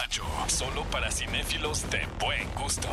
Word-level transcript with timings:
Nacho. 0.00 0.22
Solo 0.46 0.84
para 0.84 1.10
cinéfilos 1.10 1.88
de 1.90 2.00
buen 2.20 2.48
gusto. 2.54 2.88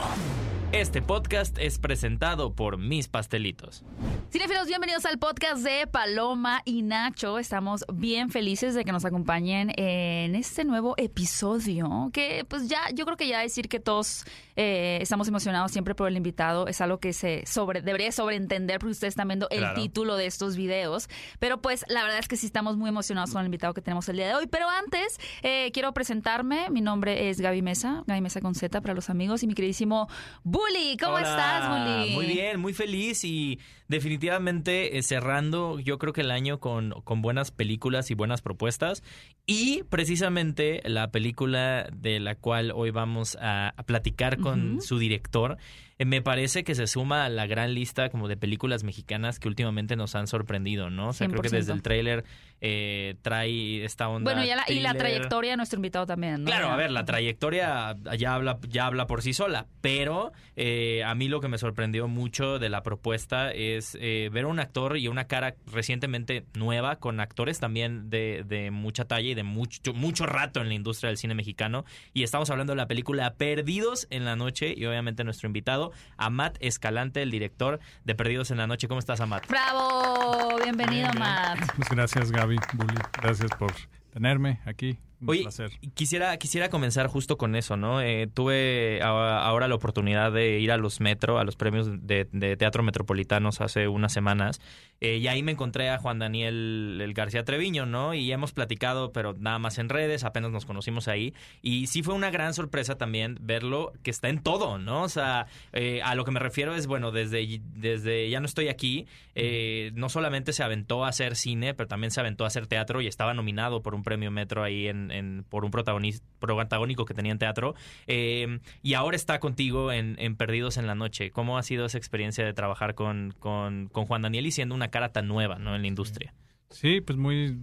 Este 0.73 1.01
podcast 1.01 1.57
es 1.59 1.79
presentado 1.79 2.53
por 2.53 2.77
Mis 2.77 3.07
Pastelitos. 3.07 3.85
Cinefilos, 4.29 4.67
bienvenidos 4.67 5.05
al 5.05 5.17
podcast 5.17 5.63
de 5.63 5.87
Paloma 5.87 6.61
y 6.65 6.81
Nacho. 6.81 7.39
Estamos 7.39 7.85
bien 7.93 8.29
felices 8.29 8.75
de 8.75 8.83
que 8.83 8.91
nos 8.91 9.05
acompañen 9.05 9.71
en 9.77 10.35
este 10.35 10.65
nuevo 10.65 10.95
episodio. 10.97 12.09
Que 12.11 12.43
pues 12.49 12.67
ya, 12.67 12.81
yo 12.93 13.05
creo 13.05 13.15
que 13.15 13.29
ya 13.29 13.39
decir 13.39 13.69
que 13.69 13.79
todos 13.79 14.25
eh, 14.57 14.99
estamos 15.01 15.29
emocionados 15.29 15.71
siempre 15.71 15.95
por 15.95 16.09
el 16.09 16.17
invitado 16.17 16.67
es 16.67 16.81
algo 16.81 16.99
que 16.99 17.13
se 17.13 17.45
sobre, 17.45 17.81
debería 17.81 18.11
sobreentender 18.11 18.79
porque 18.79 18.91
ustedes 18.91 19.13
están 19.13 19.29
viendo 19.29 19.47
el 19.49 19.59
Claro. 19.59 19.81
título 19.81 20.17
de 20.17 20.25
estos 20.25 20.57
videos. 20.57 21.07
Pero 21.39 21.61
pues 21.61 21.85
la 21.87 22.03
verdad 22.03 22.19
es 22.19 22.27
que 22.27 22.35
sí 22.35 22.45
estamos 22.45 22.75
muy 22.75 22.89
emocionados 22.89 23.31
con 23.31 23.39
el 23.39 23.45
invitado 23.45 23.73
que 23.73 23.81
tenemos 23.81 24.09
el 24.09 24.17
día 24.17 24.27
de 24.27 24.35
hoy. 24.35 24.47
Pero 24.47 24.67
antes, 24.67 25.17
eh, 25.43 25.71
quiero 25.73 25.93
presentarme. 25.93 26.69
Mi 26.69 26.81
nombre 26.81 26.96
es 27.05 27.41
Gaby 27.41 27.61
Mesa, 27.61 28.03
Gaby 28.07 28.21
Mesa 28.21 28.41
con 28.41 28.55
Z 28.55 28.81
para 28.81 28.93
los 28.93 29.09
amigos 29.09 29.43
y 29.43 29.47
mi 29.47 29.53
queridísimo 29.53 30.07
Bully. 30.43 30.97
¿Cómo 30.97 31.15
Hola, 31.15 31.29
estás, 31.29 31.69
Bully? 31.69 32.15
Muy 32.15 32.25
bien, 32.25 32.59
muy 32.59 32.73
feliz 32.73 33.23
y 33.23 33.59
definitivamente 33.87 34.97
eh, 34.97 35.03
cerrando 35.03 35.79
yo 35.79 35.97
creo 35.97 36.13
que 36.13 36.21
el 36.21 36.31
año 36.31 36.59
con, 36.59 36.91
con 37.03 37.21
buenas 37.21 37.51
películas 37.51 38.11
y 38.11 38.15
buenas 38.15 38.41
propuestas 38.41 39.03
y 39.45 39.83
precisamente 39.83 40.81
la 40.85 41.11
película 41.11 41.87
de 41.93 42.19
la 42.19 42.35
cual 42.35 42.71
hoy 42.75 42.91
vamos 42.91 43.37
a, 43.39 43.73
a 43.77 43.83
platicar 43.83 44.39
con 44.39 44.81
su 44.81 44.99
director 44.99 45.57
me 46.05 46.21
parece 46.21 46.63
que 46.63 46.75
se 46.75 46.85
suma 46.85 47.25
a 47.25 47.29
la 47.29 47.47
gran 47.47 47.73
lista 47.73 48.09
como 48.09 48.27
de 48.27 48.37
películas 48.37 48.83
mexicanas 48.83 49.39
que 49.39 49.47
últimamente 49.47 49.95
nos 49.95 50.15
han 50.15 50.27
sorprendido, 50.27 50.89
¿no? 50.89 51.09
O 51.09 51.13
sea, 51.13 51.27
creo 51.27 51.41
que 51.41 51.49
100%. 51.49 51.51
desde 51.51 51.73
el 51.73 51.81
tráiler 51.81 52.23
eh, 52.61 53.15
trae 53.21 53.83
esta 53.83 54.09
onda 54.09 54.31
Bueno, 54.31 54.43
y 54.45 54.55
la, 54.55 54.63
y 54.67 54.79
la 54.79 54.93
trayectoria 54.93 55.51
de 55.51 55.57
nuestro 55.57 55.77
invitado 55.77 56.05
también, 56.05 56.43
¿no? 56.43 56.45
Claro, 56.45 56.69
a 56.69 56.75
ver, 56.75 56.91
la 56.91 57.05
trayectoria 57.05 57.95
ya 58.17 58.33
habla, 58.33 58.59
ya 58.67 58.85
habla 58.85 59.07
por 59.07 59.21
sí 59.21 59.33
sola, 59.33 59.67
pero 59.81 60.31
eh, 60.55 61.03
a 61.03 61.13
mí 61.15 61.27
lo 61.27 61.39
que 61.39 61.47
me 61.47 61.57
sorprendió 61.57 62.07
mucho 62.07 62.59
de 62.59 62.69
la 62.69 62.83
propuesta 62.83 63.51
es 63.51 63.97
eh, 63.99 64.29
ver 64.31 64.45
a 64.45 64.47
un 64.47 64.59
actor 64.59 64.97
y 64.97 65.07
una 65.07 65.25
cara 65.25 65.55
recientemente 65.71 66.45
nueva 66.55 66.97
con 66.97 67.19
actores 67.19 67.59
también 67.59 68.09
de, 68.09 68.43
de 68.47 68.71
mucha 68.71 69.05
talla 69.05 69.29
y 69.29 69.35
de 69.35 69.43
mucho, 69.43 69.93
mucho 69.93 70.25
rato 70.25 70.61
en 70.61 70.67
la 70.67 70.73
industria 70.73 71.09
del 71.09 71.17
cine 71.17 71.35
mexicano. 71.35 71.85
Y 72.13 72.23
estamos 72.23 72.49
hablando 72.49 72.73
de 72.73 72.77
la 72.77 72.87
película 72.87 73.33
Perdidos 73.35 74.07
en 74.09 74.25
la 74.25 74.35
Noche 74.35 74.73
y 74.75 74.85
obviamente 74.85 75.23
nuestro 75.23 75.47
invitado, 75.47 75.86
Amat 76.17 76.57
Escalante, 76.59 77.21
el 77.21 77.31
director 77.31 77.79
de 78.03 78.15
Perdidos 78.15 78.51
en 78.51 78.57
la 78.57 78.67
Noche. 78.67 78.87
¿Cómo 78.87 78.99
estás, 78.99 79.21
Amat? 79.21 79.47
¡Bravo! 79.47 80.57
Bienvenido, 80.63 81.09
Bien, 81.09 81.11
bien. 81.11 81.19
Matt. 81.19 81.59
Pues 81.75 81.89
gracias, 81.89 82.31
Gaby, 82.31 82.57
Bully. 82.73 82.95
Gracias 83.21 83.51
por 83.57 83.73
tenerme 84.11 84.59
aquí. 84.65 84.99
Un 85.19 85.29
Oye, 85.29 85.41
placer. 85.41 85.71
quisiera, 85.95 86.37
quisiera 86.37 86.69
comenzar 86.69 87.07
justo 87.07 87.37
con 87.37 87.55
eso, 87.55 87.75
¿no? 87.75 88.01
Eh, 88.01 88.27
tuve 88.31 88.99
a- 89.01 89.39
ahora 89.45 89.67
la 89.67 89.75
oportunidad 89.75 90.31
de 90.31 90.59
ir 90.59 90.71
a 90.71 90.77
los 90.77 90.99
Metro, 91.01 91.39
a 91.39 91.43
los 91.43 91.55
premios 91.55 91.87
de, 92.05 92.27
de 92.31 92.55
teatro 92.55 92.83
metropolitanos 92.83 93.59
hace 93.61 93.87
unas 93.87 94.13
semanas, 94.13 94.61
eh, 95.01 95.17
y 95.17 95.27
ahí 95.27 95.41
me 95.43 95.51
encontré 95.51 95.89
a 95.89 95.97
Juan 95.97 96.19
Daniel 96.19 96.99
el 97.01 97.13
García 97.13 97.43
Treviño, 97.43 97.85
¿no? 97.85 98.13
Y 98.13 98.31
hemos 98.31 98.51
platicado, 98.51 99.11
pero 99.11 99.33
nada 99.39 99.57
más 99.59 99.77
en 99.79 99.89
redes, 99.89 100.23
apenas 100.23 100.51
nos 100.51 100.65
conocimos 100.65 101.07
ahí, 101.07 101.33
y 101.61 101.87
sí 101.87 102.03
fue 102.03 102.13
una 102.13 102.29
gran 102.31 102.53
sorpresa 102.53 102.95
también 102.97 103.37
verlo 103.41 103.93
que 104.03 104.11
está 104.11 104.29
en 104.29 104.41
todo, 104.43 104.77
¿no? 104.77 105.03
O 105.03 105.09
sea, 105.09 105.47
eh, 105.73 106.01
a 106.03 106.13
lo 106.15 106.25
que 106.25 106.31
me 106.31 106.39
refiero 106.39 106.75
es, 106.75 106.85
bueno, 106.87 107.11
desde, 107.11 107.59
desde 107.75 108.29
Ya 108.29 108.39
no 108.39 108.45
estoy 108.45 108.67
aquí, 108.69 109.07
eh, 109.35 109.91
no 109.95 110.09
solamente 110.09 110.53
se 110.53 110.63
aventó 110.63 111.05
a 111.05 111.09
hacer 111.09 111.35
cine, 111.35 111.73
pero 111.73 111.87
también 111.87 112.11
se 112.11 112.19
aventó 112.19 112.43
a 112.43 112.47
hacer 112.47 112.67
teatro 112.67 113.01
y 113.01 113.07
estaba 113.07 113.33
nominado 113.33 113.81
por 113.81 113.93
un 113.95 114.03
premio 114.03 114.31
Metro 114.31 114.63
ahí 114.63 114.87
en, 114.87 115.06
en- 115.11 115.45
por 115.49 115.65
un 115.65 115.71
protagonis- 115.71 116.21
protagónico 116.39 117.05
que 117.05 117.13
tenía 117.13 117.31
en 117.31 117.39
teatro. 117.39 117.75
Eh, 118.07 118.59
y 118.81 118.93
ahora 118.93 119.15
está 119.15 119.39
contigo 119.39 119.91
en, 119.91 120.15
en 120.19 120.35
Perdidos 120.35 120.77
en 120.77 120.87
la 120.87 120.95
Noche. 120.95 121.31
¿Cómo 121.31 121.57
ha 121.57 121.63
sido 121.63 121.85
esa 121.85 121.97
experiencia 121.97 122.45
de 122.45 122.53
trabajar 122.53 122.95
con, 122.95 123.33
con, 123.39 123.87
con 123.91 124.05
Juan 124.05 124.21
Daniel 124.21 124.45
y 124.45 124.51
siendo 124.51 124.75
una 124.75 124.89
cara 124.89 125.11
tan 125.11 125.27
nueva 125.27 125.57
¿no? 125.59 125.75
en 125.75 125.81
la 125.81 125.87
industria? 125.87 126.33
Sí, 126.69 126.99
pues 127.01 127.17
muy 127.17 127.57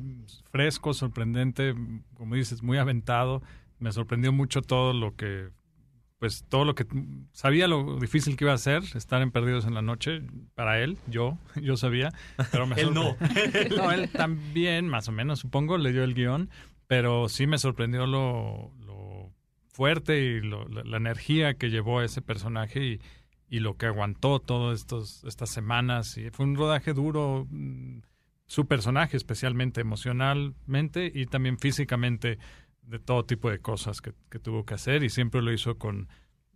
fresco, 0.50 0.94
sorprendente, 0.94 1.74
como 2.14 2.34
dices, 2.36 2.62
muy 2.62 2.78
aventado. 2.78 3.42
Me 3.78 3.92
sorprendió 3.92 4.32
mucho 4.32 4.62
todo 4.62 4.94
lo 4.94 5.14
que, 5.14 5.50
pues 6.18 6.44
todo 6.48 6.64
lo 6.64 6.74
que 6.74 6.86
sabía 7.32 7.68
lo 7.68 7.98
difícil 7.98 8.34
que 8.36 8.44
iba 8.44 8.54
a 8.54 8.58
ser 8.58 8.82
estar 8.94 9.20
en 9.20 9.30
Perdidos 9.30 9.66
en 9.66 9.74
la 9.74 9.82
Noche 9.82 10.22
para 10.54 10.80
él, 10.80 10.96
yo, 11.06 11.36
yo 11.62 11.76
sabía, 11.76 12.12
pero 12.50 12.66
me 12.66 12.76
Él 12.80 12.94
no. 12.94 13.14
no, 13.76 13.92
él 13.92 14.08
también, 14.08 14.88
más 14.88 15.06
o 15.08 15.12
menos, 15.12 15.40
supongo, 15.40 15.76
leyó 15.76 16.02
el 16.02 16.14
guion, 16.14 16.48
pero 16.86 17.28
sí 17.28 17.46
me 17.46 17.58
sorprendió 17.58 18.06
lo, 18.06 18.72
lo 18.84 19.30
fuerte 19.68 20.18
y 20.20 20.40
lo- 20.40 20.66
la, 20.68 20.82
la 20.84 20.96
energía 20.98 21.54
que 21.54 21.70
llevó 21.70 22.02
ese 22.02 22.22
personaje 22.22 22.84
y, 22.84 23.00
y 23.48 23.60
lo 23.60 23.76
que 23.76 23.86
aguantó 23.86 24.38
todas 24.40 24.80
estos, 24.80 25.24
estas 25.24 25.50
semanas. 25.50 26.16
Y 26.18 26.30
fue 26.30 26.46
un 26.46 26.56
rodaje 26.56 26.92
duro, 26.92 27.46
mm, 27.50 27.98
su 28.46 28.66
personaje 28.66 29.16
especialmente 29.16 29.80
emocionalmente 29.80 31.10
y 31.14 31.26
también 31.26 31.58
físicamente 31.58 32.38
de 32.82 32.98
todo 32.98 33.24
tipo 33.24 33.50
de 33.50 33.58
cosas 33.60 34.00
que, 34.00 34.12
que 34.30 34.38
tuvo 34.38 34.64
que 34.64 34.74
hacer 34.74 35.02
y 35.02 35.08
siempre 35.08 35.40
lo 35.42 35.52
hizo 35.52 35.78
con 35.78 36.08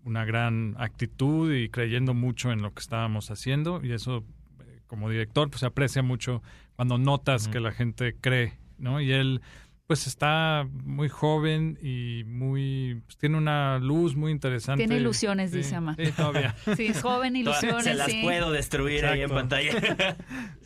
una 0.04 0.24
gran 0.24 0.74
actitud 0.78 1.52
y 1.54 1.68
creyendo 1.70 2.14
mucho 2.14 2.52
en 2.52 2.62
lo 2.62 2.72
que 2.72 2.80
estábamos 2.80 3.30
haciendo 3.30 3.80
y 3.82 3.92
eso 3.92 4.24
eh, 4.60 4.80
como 4.86 5.08
director 5.10 5.48
pues 5.50 5.60
se 5.60 5.66
aprecia 5.66 6.02
mucho 6.02 6.42
cuando 6.76 6.98
notas 6.98 7.48
que 7.48 7.60
la 7.60 7.72
gente 7.72 8.14
cree, 8.20 8.58
¿no? 8.78 9.00
Y 9.00 9.10
él 9.12 9.40
pues 9.88 10.06
está 10.06 10.68
muy 10.84 11.08
joven 11.08 11.78
y 11.82 12.22
muy 12.26 13.02
pues, 13.06 13.16
tiene 13.16 13.36
una 13.38 13.78
luz 13.78 14.14
muy 14.14 14.30
interesante. 14.30 14.84
Tiene 14.86 15.00
ilusiones, 15.00 15.50
Sí, 15.50 15.56
dice 15.56 15.74
Ama. 15.74 15.96
Sí, 15.98 16.12
todavía. 16.12 16.54
Sí, 16.76 16.86
es 16.86 17.00
joven, 17.02 17.34
ilusiones, 17.34 17.84
Se 17.84 17.94
las 17.94 18.06
sí. 18.10 18.20
puedo 18.22 18.52
destruir 18.52 19.06
ahí 19.06 19.22
en 19.22 19.30
pantalla. 19.30 19.72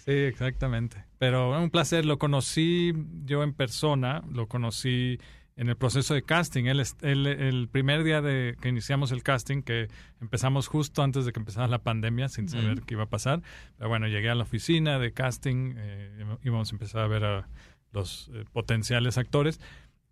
Sí, 0.05 0.11
exactamente. 0.11 1.05
Pero 1.19 1.57
un 1.63 1.71
placer. 1.71 2.05
Lo 2.05 2.19
conocí 2.19 2.93
yo 3.25 3.45
en 3.45 3.53
persona, 3.55 4.25
lo 4.29 4.49
conocí 4.49 5.21
en 5.55 5.69
el 5.69 5.77
proceso 5.77 6.15
de 6.15 6.23
casting. 6.25 6.65
Él, 6.65 6.81
es- 6.81 6.97
él- 7.03 7.29
el 7.29 7.69
primer 7.69 8.03
día 8.03 8.21
de 8.21 8.57
que 8.61 8.69
iniciamos 8.71 9.13
el 9.13 9.23
casting, 9.23 9.63
que 9.63 9.87
empezamos 10.21 10.67
justo 10.67 11.05
antes 11.05 11.25
de 11.25 11.33
que 11.33 11.39
empezara 11.39 11.69
la 11.69 11.79
pandemia, 11.85 12.29
sin 12.29 12.49
saber 12.49 12.83
qué 12.83 12.95
iba 12.95 13.05
a 13.05 13.09
pasar. 13.09 13.43
Pero 13.79 13.89
bueno, 13.89 14.09
llegué 14.09 14.29
a 14.31 14.35
la 14.35 14.43
oficina 14.43 14.99
de 14.99 15.13
casting, 15.13 15.75
eh, 15.77 16.25
íbamos 16.43 16.73
a 16.73 16.75
empezar 16.75 17.03
a 17.03 17.07
ver 17.07 17.25
a 17.25 17.49
los 17.93 18.31
eh, 18.35 18.45
potenciales 18.53 19.19
actores. 19.19 19.61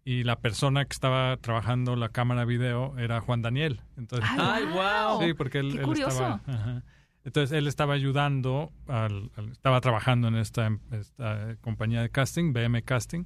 Y 0.05 0.25
la 0.25 0.37
persona 0.41 0.85
que 0.87 0.93
estaba 0.95 1.37
trabajando 1.37 1.95
la 1.95 2.09
cámara 2.09 2.45
video 2.47 2.99
era 2.99 3.21
Juan 3.21 3.43
Daniel. 3.43 3.83
Entonces, 3.99 4.29
Ay, 4.39 4.65
guau. 4.73 5.21
Sí, 5.23 5.35
porque 5.35 5.59
él, 5.59 5.73
Qué 5.73 5.79
él 5.79 5.85
curioso. 5.85 6.11
estaba. 6.11 6.41
ajá. 6.47 6.83
Entonces 7.23 7.57
él 7.57 7.67
estaba 7.67 7.93
ayudando, 7.93 8.73
al, 8.89 9.31
al- 9.37 9.51
estaba 9.53 9.81
trabajando 9.83 10.29
en 10.29 10.37
esta, 10.37 10.67
em- 10.67 10.81
esta 10.91 11.55
compañía 11.61 12.01
de 12.01 12.09
casting, 12.09 12.55
BM 12.55 12.83
Casting, 12.83 13.25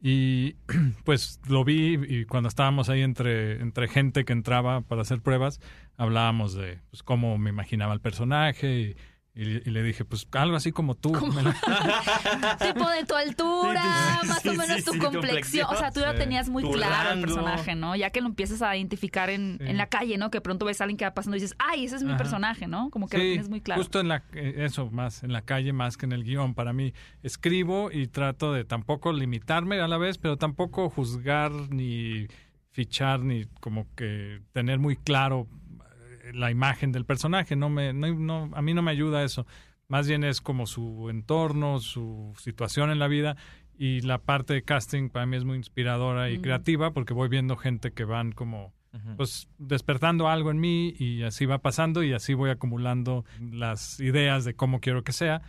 y 0.00 0.54
pues 1.04 1.40
lo 1.48 1.64
vi 1.64 1.94
y 2.08 2.24
cuando 2.24 2.48
estábamos 2.48 2.88
ahí 2.88 3.02
entre, 3.02 3.60
entre 3.60 3.88
gente 3.88 4.24
que 4.24 4.32
entraba 4.32 4.82
para 4.82 5.02
hacer 5.02 5.20
pruebas, 5.22 5.60
hablábamos 5.96 6.54
de 6.54 6.78
pues, 6.90 7.02
cómo 7.02 7.36
me 7.36 7.50
imaginaba 7.50 7.94
el 7.94 8.00
personaje 8.00 8.78
y, 8.80 8.96
y- 9.34 9.66
y 9.66 9.70
le 9.70 9.82
dije, 9.82 10.04
pues 10.04 10.26
algo 10.32 10.56
así 10.56 10.72
como 10.72 10.94
tú. 10.94 11.12
La- 11.12 12.58
Tipo 12.72 12.88
de 12.90 13.04
tu 13.06 13.14
altura, 13.14 13.82
Sí, 13.82 14.20
sí, 14.22 14.28
más 14.28 14.42
sí, 14.42 14.48
o 14.48 14.52
menos 14.52 14.76
sí, 14.78 14.84
tu 14.84 14.92
sí, 14.92 14.98
complexión. 14.98 15.66
O 15.70 15.76
sea, 15.76 15.90
tú 15.90 16.00
ya 16.00 16.14
tenías 16.14 16.48
muy 16.50 16.62
Tu 16.62 16.72
claro 16.72 17.12
el 17.14 17.20
personaje, 17.22 17.74
¿no? 17.74 17.96
Ya 17.96 18.10
que 18.10 18.20
lo 18.20 18.26
empiezas 18.26 18.60
a 18.62 18.76
identificar 18.76 19.30
en, 19.30 19.58
Sí. 19.58 19.66
en 19.70 19.76
la 19.78 19.86
calle, 19.86 20.18
¿no? 20.18 20.30
Que 20.30 20.40
pronto 20.40 20.66
ves 20.66 20.80
a 20.80 20.84
alguien 20.84 20.98
que 20.98 21.04
va 21.06 21.14
pasando 21.14 21.36
y 21.36 21.40
dices, 21.40 21.56
ay, 21.58 21.84
ese 21.86 21.96
es 21.96 22.02
mi 22.02 22.10
Ajá. 22.10 22.18
personaje, 22.18 22.66
¿no? 22.66 22.90
Como 22.90 23.08
que 23.08 23.16
lo 23.16 23.22
tienes 23.24 23.48
muy 23.48 23.60
claro. 23.62 23.80
Justo 23.80 24.00
en 24.00 24.08
la, 24.08 24.22
eh, 24.34 24.54
eso, 24.58 24.90
más 24.90 25.22
en 25.22 25.32
la 25.32 25.42
calle, 25.42 25.72
más 25.72 25.96
que 25.96 26.04
en 26.06 26.12
el 26.12 26.24
guion. 26.24 26.54
Para 26.54 26.72
mí, 26.72 26.92
escribo 27.22 27.90
y 27.90 28.08
trato 28.08 28.52
de 28.52 28.64
tampoco 28.64 29.12
limitarme 29.12 29.80
a 29.80 29.88
la 29.88 29.96
vez, 29.98 30.18
pero 30.18 30.36
tampoco 30.36 30.90
juzgar 30.90 31.52
ni 31.70 32.26
fichar 32.70 33.20
ni 33.20 33.44
como 33.60 33.86
que 33.94 34.40
tener 34.52 34.78
muy 34.78 34.96
claro 34.96 35.46
la 36.34 36.50
imagen 36.50 36.92
del 36.92 37.04
personaje. 37.04 37.56
No 37.56 37.68
me, 37.70 37.92
no, 37.92 38.12
no- 38.14 38.50
a 38.54 38.62
mí 38.62 38.74
no 38.74 38.82
me 38.82 38.90
ayuda 38.90 39.22
eso. 39.24 39.46
Más 39.88 40.08
bien 40.08 40.24
es 40.24 40.40
como 40.40 40.66
su 40.66 41.08
entorno, 41.10 41.78
su 41.80 42.32
situación 42.38 42.90
en 42.90 42.98
la 42.98 43.08
vida. 43.08 43.36
Y 43.78 44.00
la 44.02 44.18
parte 44.18 44.54
de 44.54 44.62
casting 44.62 45.08
para 45.08 45.26
mí 45.26 45.36
es 45.36 45.44
muy 45.44 45.56
inspiradora 45.56 46.30
y 46.30 46.36
creativa 46.42 46.92
porque 46.92 47.14
voy 47.14 47.28
viendo 47.28 47.56
gente 47.56 47.90
que 47.92 48.04
van 48.04 48.32
como 48.32 48.72
pues 49.16 49.48
despertando 49.58 50.28
algo 50.28 50.50
en 50.50 50.60
mí 50.60 50.94
y 50.98 51.22
así 51.22 51.46
va 51.46 51.58
pasando 51.58 52.02
y 52.02 52.12
así 52.12 52.34
voy 52.34 52.50
acumulando 52.50 53.24
las 53.40 53.98
ideas 54.00 54.44
de 54.44 54.54
cómo 54.54 54.80
quiero 54.80 55.02
que 55.02 55.12
sea. 55.12 55.40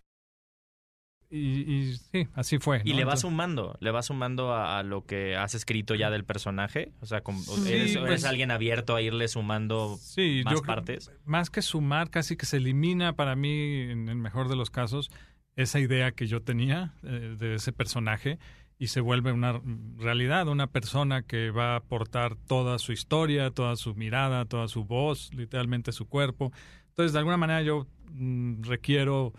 Y, 1.36 1.62
y 1.74 1.94
sí, 1.98 2.28
así 2.36 2.60
fue. 2.60 2.82
Y 2.86 2.90
le 2.94 3.06
vas 3.06 3.20
Entonces- 3.20 3.22
sumando, 3.22 3.78
le 3.80 3.90
vas 3.90 4.06
sumando 4.06 4.54
a, 4.54 4.78
a 4.78 4.84
lo 4.84 5.04
que 5.06 5.36
has 5.36 5.56
escrito 5.56 5.96
ya 5.96 6.12
del 6.12 6.26
personaje. 6.26 6.92
O 7.02 7.08
sea, 7.08 7.24
Sí, 7.26 7.72
eres, 7.74 7.98
pues- 7.98 8.06
eres 8.06 8.26
alguien 8.26 8.52
abierto 8.52 8.96
a 8.96 9.02
irle 9.02 9.28
sumando 9.28 9.98
sí, 10.00 10.44
más 10.46 10.54
yo 10.54 10.62
partes. 10.62 11.12
Más 11.26 11.50
que 11.50 11.64
sumar, 11.64 12.12
casi 12.12 12.38
que 12.38 12.46
se 12.46 12.58
elimina 12.58 13.14
para 13.16 13.36
mí, 13.36 13.82
en 13.90 14.10
el 14.10 14.16
mejor 14.16 14.48
de 14.48 14.56
los 14.56 14.70
casos, 14.70 15.10
esa 15.56 15.80
idea 15.80 16.12
que 16.12 16.28
yo 16.28 16.42
tenía 16.44 16.94
eh, 17.04 17.36
de 17.38 17.56
ese 17.56 17.72
personaje 17.74 18.38
y 18.78 18.88
se 18.88 19.02
vuelve 19.02 19.32
una 19.32 19.60
realidad, 19.98 20.48
una 20.48 20.68
persona 20.68 21.24
que 21.24 21.50
va 21.52 21.74
a 21.74 21.78
aportar 21.78 22.36
toda 22.36 22.78
su 22.80 22.92
historia, 22.92 23.50
toda 23.50 23.76
su 23.76 23.96
mirada, 23.96 24.46
toda 24.46 24.68
su 24.68 24.84
voz, 24.86 25.32
literalmente 25.34 25.92
su 25.94 26.08
cuerpo. 26.08 26.52
Entonces, 26.90 27.14
de 27.14 27.20
alguna 27.20 27.38
manera 27.38 27.62
yo 27.64 27.88
mm, 28.12 28.64
requiero 28.64 29.34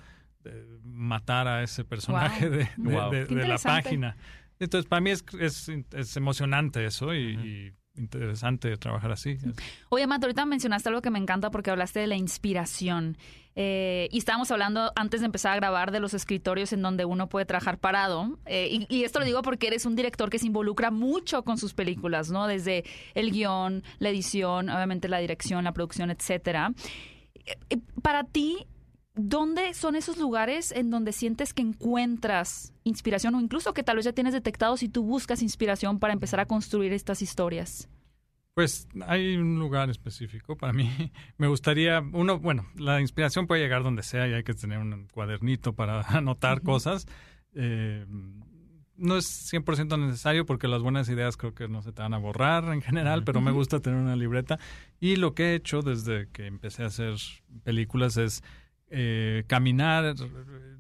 matar 0.84 1.48
a 1.48 1.62
ese 1.62 1.84
personaje 1.84 2.48
Wow. 2.48 2.58
de, 2.58 2.58
de- 2.76 2.94
Wow. 2.96 3.10
de- 3.10 3.26
Qué 3.26 3.34
de 3.34 3.48
la 3.48 3.58
página. 3.58 4.16
Entonces, 4.60 4.88
para 4.88 5.00
mí 5.00 5.10
es, 5.10 5.24
es, 5.40 5.68
es 5.92 6.16
emocionante 6.16 6.84
eso 6.86 7.14
y, 7.14 7.72
interesante 7.96 8.76
trabajar 8.76 9.12
así. 9.12 9.36
Oye, 9.88 10.06
Matt, 10.08 10.24
ahorita 10.24 10.44
mencionaste 10.46 10.88
algo 10.88 11.00
que 11.00 11.10
me 11.10 11.18
encanta 11.20 11.50
porque 11.52 11.70
hablaste 11.70 12.00
de 12.00 12.06
la 12.08 12.16
inspiración. 12.16 13.16
Eh, 13.56 14.08
y 14.10 14.18
estábamos 14.18 14.50
hablando 14.50 14.90
antes 14.96 15.20
de 15.20 15.26
empezar 15.26 15.52
a 15.52 15.56
grabar 15.56 15.92
de 15.92 16.00
los 16.00 16.12
escritorios 16.12 16.72
en 16.72 16.82
donde 16.82 17.04
uno 17.04 17.28
puede 17.28 17.46
trabajar 17.46 17.78
parado. 17.78 18.36
Eh, 18.46 18.68
y, 18.88 18.92
y 18.96 19.04
esto 19.04 19.20
lo 19.20 19.24
digo 19.24 19.42
porque 19.42 19.68
eres 19.68 19.86
un 19.86 19.94
director 19.94 20.28
que 20.28 20.40
se 20.40 20.46
involucra 20.48 20.90
mucho 20.90 21.44
con 21.44 21.56
sus 21.56 21.72
películas, 21.72 22.30
¿no? 22.32 22.48
Desde 22.48 22.82
el 23.14 23.30
guion, 23.30 23.84
la 24.00 24.08
edición, 24.08 24.70
obviamente 24.70 25.06
la 25.08 25.18
dirección, 25.18 25.62
la 25.62 25.72
producción, 25.72 26.10
etcétera. 26.10 26.72
Eh, 27.44 27.54
eh, 27.70 27.78
Para 28.02 28.24
ti, 28.24 28.66
¿dónde 29.14 29.74
son 29.74 29.96
esos 29.96 30.18
lugares 30.18 30.72
en 30.72 30.90
donde 30.90 31.12
sientes 31.12 31.54
que 31.54 31.62
encuentras 31.62 32.72
inspiración 32.84 33.34
o 33.34 33.40
incluso 33.40 33.74
que 33.74 33.82
tal 33.82 33.96
vez 33.96 34.04
ya 34.04 34.12
tienes 34.12 34.32
detectado 34.32 34.76
si 34.76 34.88
tú 34.88 35.04
buscas 35.04 35.42
inspiración 35.42 35.98
para 35.98 36.12
empezar 36.12 36.40
a 36.40 36.46
construir 36.46 36.92
estas 36.92 37.22
historias? 37.22 37.88
Pues 38.54 38.86
hay 39.08 39.36
un 39.36 39.58
lugar 39.58 39.90
específico 39.90 40.56
para 40.56 40.72
mí. 40.72 40.88
Me 41.38 41.48
gustaría, 41.48 42.00
uno, 42.12 42.38
bueno, 42.38 42.66
la 42.76 43.00
inspiración 43.00 43.46
puede 43.46 43.62
llegar 43.62 43.82
donde 43.82 44.02
sea 44.02 44.28
y 44.28 44.32
hay 44.32 44.44
que 44.44 44.54
tener 44.54 44.78
un 44.78 45.08
cuadernito 45.08 45.72
para 45.72 46.00
anotar 46.08 46.62
cosas. 46.62 47.06
Eh, 47.54 48.06
no 48.96 49.16
es 49.16 49.52
100% 49.52 49.98
necesario 49.98 50.46
porque 50.46 50.68
las 50.68 50.82
buenas 50.82 51.08
ideas 51.08 51.36
creo 51.36 51.52
que 51.52 51.66
no 51.66 51.82
se 51.82 51.90
te 51.90 52.02
van 52.02 52.14
a 52.14 52.18
borrar 52.18 52.72
en 52.72 52.80
general, 52.80 53.24
pero 53.24 53.40
me 53.40 53.50
gusta 53.50 53.80
tener 53.80 53.98
una 53.98 54.14
libreta. 54.14 54.60
Y 55.00 55.16
lo 55.16 55.34
que 55.34 55.46
he 55.46 55.54
hecho 55.56 55.82
desde 55.82 56.28
que 56.30 56.46
empecé 56.46 56.84
a 56.84 56.86
hacer 56.86 57.16
películas 57.64 58.16
es 58.16 58.44
eh, 58.96 59.42
caminar 59.48 60.14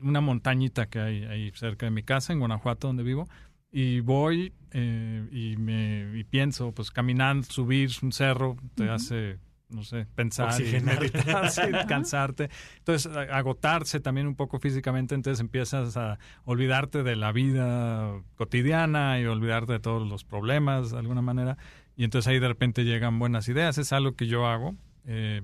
una 0.00 0.20
montañita 0.20 0.86
que 0.86 1.00
hay 1.00 1.24
ahí 1.24 1.50
cerca 1.54 1.86
de 1.86 1.90
mi 1.90 2.04
casa, 2.04 2.32
en 2.32 2.38
Guanajuato, 2.38 2.86
donde 2.86 3.02
vivo, 3.02 3.28
y 3.72 3.98
voy 3.98 4.52
eh, 4.70 5.26
y 5.32 5.56
me 5.56 6.16
y 6.16 6.22
pienso, 6.22 6.70
pues 6.72 6.92
caminar, 6.92 7.42
subir 7.42 7.90
un 8.02 8.12
cerro 8.12 8.56
te 8.76 8.88
hace, 8.88 9.40
no 9.68 9.82
sé, 9.82 10.06
pensar 10.14 10.60
y 10.60 10.80
meditar, 10.80 11.50
cansarte. 11.88 12.50
Entonces, 12.78 13.10
agotarse 13.32 13.98
también 13.98 14.28
un 14.28 14.36
poco 14.36 14.60
físicamente, 14.60 15.16
entonces 15.16 15.40
empiezas 15.40 15.96
a 15.96 16.20
olvidarte 16.44 17.02
de 17.02 17.16
la 17.16 17.32
vida 17.32 18.22
cotidiana 18.36 19.18
y 19.18 19.24
olvidarte 19.26 19.72
de 19.72 19.80
todos 19.80 20.08
los 20.08 20.22
problemas 20.22 20.92
de 20.92 20.98
alguna 20.98 21.22
manera. 21.22 21.58
Y 21.96 22.04
entonces 22.04 22.28
ahí 22.30 22.38
de 22.38 22.48
repente 22.48 22.84
llegan 22.84 23.18
buenas 23.18 23.48
ideas. 23.48 23.76
Es 23.78 23.92
algo 23.92 24.14
que 24.14 24.28
yo 24.28 24.46
hago. 24.46 24.76
eh, 25.04 25.42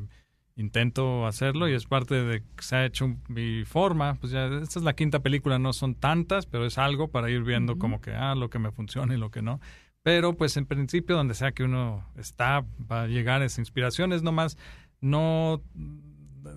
intento 0.61 1.27
hacerlo 1.27 1.69
y 1.69 1.73
es 1.75 1.87
parte 1.87 2.15
de 2.23 2.41
que 2.41 2.63
se 2.63 2.77
ha 2.77 2.85
hecho 2.85 3.17
mi 3.29 3.65
forma. 3.65 4.15
Pues 4.15 4.33
ya, 4.33 4.47
esta 4.47 4.79
es 4.79 4.85
la 4.85 4.95
quinta 4.95 5.21
película, 5.21 5.59
no 5.59 5.73
son 5.73 5.95
tantas, 5.95 6.47
pero 6.47 6.67
es 6.67 6.79
algo 6.79 7.09
para 7.09 7.31
ir 7.31 7.43
viendo 7.43 7.79
como 7.79 8.01
que, 8.01 8.13
ah, 8.15 8.35
lo 8.35 8.51
que 8.51 8.59
me 8.59 8.71
funciona 8.71 9.15
y 9.15 9.19
lo 9.19 9.31
que 9.31 9.43
no. 9.43 9.61
Pero 10.03 10.35
pues 10.37 10.57
en 10.57 10.67
principio, 10.67 11.17
donde 11.17 11.35
sea 11.35 11.53
que 11.53 11.65
uno 11.65 12.07
está, 12.17 12.65
va 12.91 13.03
a 13.03 13.07
llegar 13.07 13.43
esa 13.43 13.61
inspiración. 13.61 14.13
Es 14.13 14.23
nomás 14.23 14.57
no, 15.01 15.63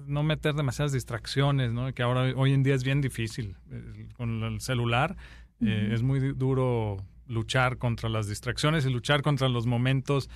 no 0.07 0.23
meter 0.23 0.53
demasiadas 0.53 0.93
distracciones, 0.93 1.71
¿no? 1.73 1.93
Que 1.93 2.03
ahora, 2.03 2.33
hoy 2.35 2.53
en 2.53 2.63
día 2.63 2.75
es 2.75 2.83
bien 2.83 3.01
difícil. 3.01 3.55
eh, 3.71 4.07
Con 4.15 4.43
el 4.43 4.61
celular 4.61 5.15
eh, 5.61 5.89
es 5.93 6.01
muy 6.03 6.19
du- 6.19 6.33
duro 6.33 6.97
luchar 7.27 7.77
contra 7.77 8.09
las 8.09 8.27
distracciones 8.27 8.85
y 8.85 8.89
luchar 8.89 9.21
contra 9.21 9.47
los 9.49 9.65
momentos 9.65 10.29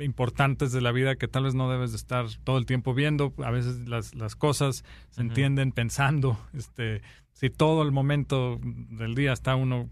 importantes 0.00 0.72
de 0.72 0.80
la 0.80 0.92
vida 0.92 1.16
que 1.16 1.28
tal 1.28 1.44
vez 1.44 1.54
no 1.54 1.70
debes 1.70 1.92
de 1.92 1.96
estar 1.96 2.26
todo 2.44 2.58
el 2.58 2.66
tiempo 2.66 2.94
viendo. 2.94 3.32
A 3.44 3.50
veces 3.50 3.88
las, 3.88 4.14
las 4.14 4.36
cosas 4.36 4.84
se 5.10 5.20
entienden 5.20 5.72
pensando. 5.72 6.38
Este, 6.54 7.02
si 7.32 7.50
todo 7.50 7.82
el 7.82 7.92
momento 7.92 8.58
del 8.62 9.14
día 9.14 9.32
está 9.32 9.56
uno 9.56 9.90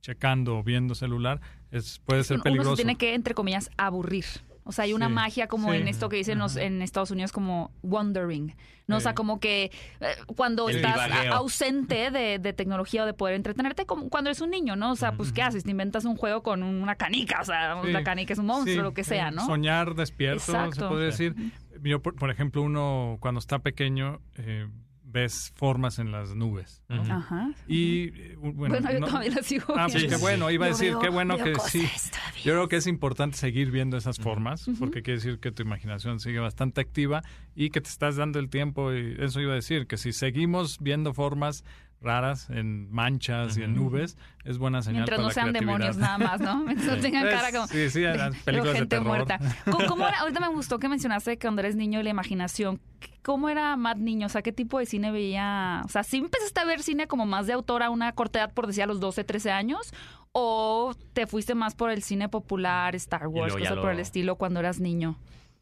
checando 0.00 0.58
o 0.58 0.62
viendo 0.62 0.94
celular, 0.94 1.40
es, 1.70 2.00
puede 2.04 2.24
ser 2.24 2.36
uno 2.36 2.44
peligroso. 2.44 2.76
se 2.76 2.82
tiene 2.82 2.96
que, 2.96 3.14
entre 3.14 3.34
comillas, 3.34 3.70
aburrir. 3.76 4.24
O 4.66 4.72
sea, 4.72 4.84
hay 4.84 4.92
una 4.92 5.06
Sí, 5.06 5.12
magia 5.14 5.46
como 5.46 5.70
sí. 5.72 5.78
en 5.78 5.88
esto 5.88 6.08
que 6.08 6.16
dicen 6.16 6.38
los- 6.38 6.56
en 6.56 6.82
Estados 6.82 7.10
Unidos 7.10 7.32
como 7.32 7.70
wondering. 7.82 8.54
¿no? 8.88 8.98
O 8.98 9.00
sea, 9.00 9.14
como 9.16 9.40
que 9.40 9.72
eh, 10.00 10.06
cuando 10.36 10.68
El 10.68 10.76
estás 10.76 10.96
a- 11.10 11.28
ausente 11.38 12.12
de, 12.12 12.38
de 12.38 12.52
tecnología 12.52 13.02
o 13.02 13.06
de 13.06 13.14
poder 13.14 13.34
entretenerte, 13.34 13.84
como 13.84 14.08
cuando 14.10 14.30
eres 14.30 14.40
un 14.40 14.50
niño, 14.50 14.76
¿no? 14.76 14.92
O 14.92 14.96
sea, 14.96 15.10
pues, 15.12 15.32
¿qué 15.32 15.42
haces? 15.42 15.64
Te 15.64 15.72
inventas 15.72 16.04
un 16.04 16.16
juego 16.16 16.44
con 16.44 16.62
una 16.62 16.94
canica, 16.94 17.40
o 17.40 17.44
sea, 17.44 17.82
la 17.82 18.04
canica 18.04 18.32
es 18.34 18.38
un 18.38 18.46
monstruo, 18.46 18.82
lo 18.84 18.94
que 18.94 19.02
sea, 19.02 19.28
eh, 19.28 19.32
¿no? 19.32 19.44
Soñar 19.44 19.96
despierto, 19.96 20.72
se 20.72 20.84
puede 20.86 21.06
decir. 21.06 21.34
Yo, 21.82 22.00
por, 22.00 22.14
por 22.14 22.30
ejemplo, 22.30 22.62
uno 22.62 23.16
cuando 23.20 23.40
está 23.40 23.58
pequeño 23.58 24.20
eh, 24.36 24.68
ves 25.08 25.52
formas 25.54 25.98
en 26.00 26.10
las 26.10 26.34
nubes. 26.34 26.82
Ajá. 26.88 27.50
Y 27.68 28.08
eh, 28.08 28.36
bueno, 28.38 28.74
Bueno, 28.74 28.90
yo 28.92 29.00
no- 29.00 29.06
todavía 29.06 29.30
la 29.30 29.42
sigo 29.42 29.74
Ah, 29.76 29.86
pues 29.90 30.04
qué 30.04 30.16
bueno, 30.16 30.50
iba 30.50 30.66
a 30.66 30.68
decir, 30.70 30.90
veo- 30.90 30.98
qué 31.00 31.08
bueno 31.08 31.36
que 31.38 31.54
sí. 31.68 31.78
todavía. 31.78 32.42
Yo 32.44 32.52
creo 32.54 32.68
que 32.68 32.76
es 32.76 32.86
importante 32.86 33.36
seguir 33.36 33.70
viendo 33.70 33.96
esas 33.96 34.18
formas, 34.18 34.68
porque 34.78 35.02
quiere 35.02 35.18
decir 35.20 35.38
que 35.38 35.52
tu 35.52 35.62
imaginación 35.62 36.18
sigue 36.20 36.40
bastante 36.40 36.80
activa 36.80 37.22
y 37.54 37.70
que 37.70 37.80
te 37.80 37.88
estás 37.88 38.16
dando 38.16 38.38
el 38.40 38.50
tiempo. 38.50 38.92
Y 38.92 39.16
eso 39.20 39.40
iba 39.40 39.52
a 39.52 39.56
decir, 39.56 39.86
que 39.86 39.96
si 39.96 40.12
seguimos 40.12 40.78
viendo 40.80 41.14
formas 41.14 41.64
raras 42.00 42.50
en 42.50 42.90
manchas 42.92 43.56
y 43.56 43.62
en 43.62 43.74
nubes, 43.74 44.16
es 44.44 44.58
buena 44.58 44.82
señal 44.82 45.02
Mientras 45.02 45.16
para 45.16 45.22
no 45.22 45.28
la 45.28 45.34
sean 45.34 45.52
demonios 45.52 45.96
nada 45.96 46.18
más, 46.18 46.40
¿no? 46.40 46.56
Mientras 46.64 46.86
no 46.88 46.94
Sí. 46.96 47.00
tengan 47.00 47.24
cara 47.28 47.50
como... 47.52 47.66
Sí, 47.66 47.90
sí, 47.90 48.02
las 48.02 48.36
películas 48.44 48.74
de 48.74 48.78
gente 48.80 48.96
terror. 48.96 49.06
muerta. 49.08 49.38
¿Cómo, 49.70 49.86
cómo 49.86 50.06
era? 50.06 50.20
Ahorita 50.20 50.40
me 50.40 50.48
gustó 50.48 50.78
que 50.78 50.88
mencionaste 50.88 51.32
que 51.32 51.46
cuando 51.46 51.60
eres 51.60 51.74
niño 51.76 51.98
y 52.00 52.02
la 52.02 52.10
imaginación. 52.10 52.80
¿Cómo 53.22 53.48
era 53.48 53.74
Matt 53.76 53.98
niño? 53.98 54.26
O 54.26 54.28
sea, 54.28 54.42
¿qué 54.42 54.52
tipo 54.52 54.78
de 54.78 54.86
cine 54.86 55.10
veía? 55.10 55.82
O 55.84 55.88
sea, 55.88 56.04
¿sí 56.04 56.18
empezaste 56.18 56.60
a 56.60 56.64
ver 56.64 56.82
cine 56.82 57.08
como 57.08 57.26
más 57.26 57.46
de 57.48 57.54
autor 57.54 57.82
a 57.82 57.90
una 57.90 58.12
corta 58.12 58.38
edad, 58.38 58.52
por 58.52 58.66
decir 58.68 58.84
a 58.84 58.86
los 58.86 59.00
12, 59.00 59.24
13 59.24 59.50
años? 59.50 59.92
¿O 60.32 60.94
te 61.14 61.26
fuiste 61.26 61.54
más 61.54 61.74
por 61.74 61.90
el 61.90 62.02
cine 62.02 62.28
popular, 62.28 62.94
Star 62.94 63.26
Wars, 63.26 63.54
cosas 63.54 63.78
por 63.78 63.90
el 63.90 63.98
estilo 64.00 64.36
cuando 64.36 64.60
eras 64.60 64.78
niño? 64.80 65.16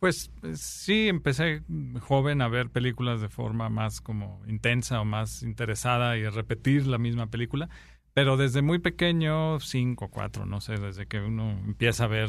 Pues 0.04 0.30
sí, 0.52 1.08
empecé 1.08 1.62
joven 2.02 2.42
a 2.42 2.48
ver 2.48 2.68
películas 2.68 3.22
de 3.22 3.30
forma 3.30 3.70
más 3.70 4.02
como 4.02 4.42
intensa 4.46 5.00
o 5.00 5.06
más 5.06 5.42
interesada 5.42 6.18
y 6.18 6.26
a 6.26 6.30
repetir 6.30 6.86
la 6.86 6.98
misma 6.98 7.28
película, 7.28 7.70
pero 8.12 8.36
desde 8.36 8.60
muy 8.60 8.80
pequeño, 8.80 9.60
cinco, 9.60 10.10
cuatro, 10.10 10.44
no 10.44 10.60
sé, 10.60 10.74
desde 10.74 11.06
que 11.06 11.20
uno 11.20 11.52
empieza 11.52 12.04
a 12.04 12.08
ver 12.08 12.28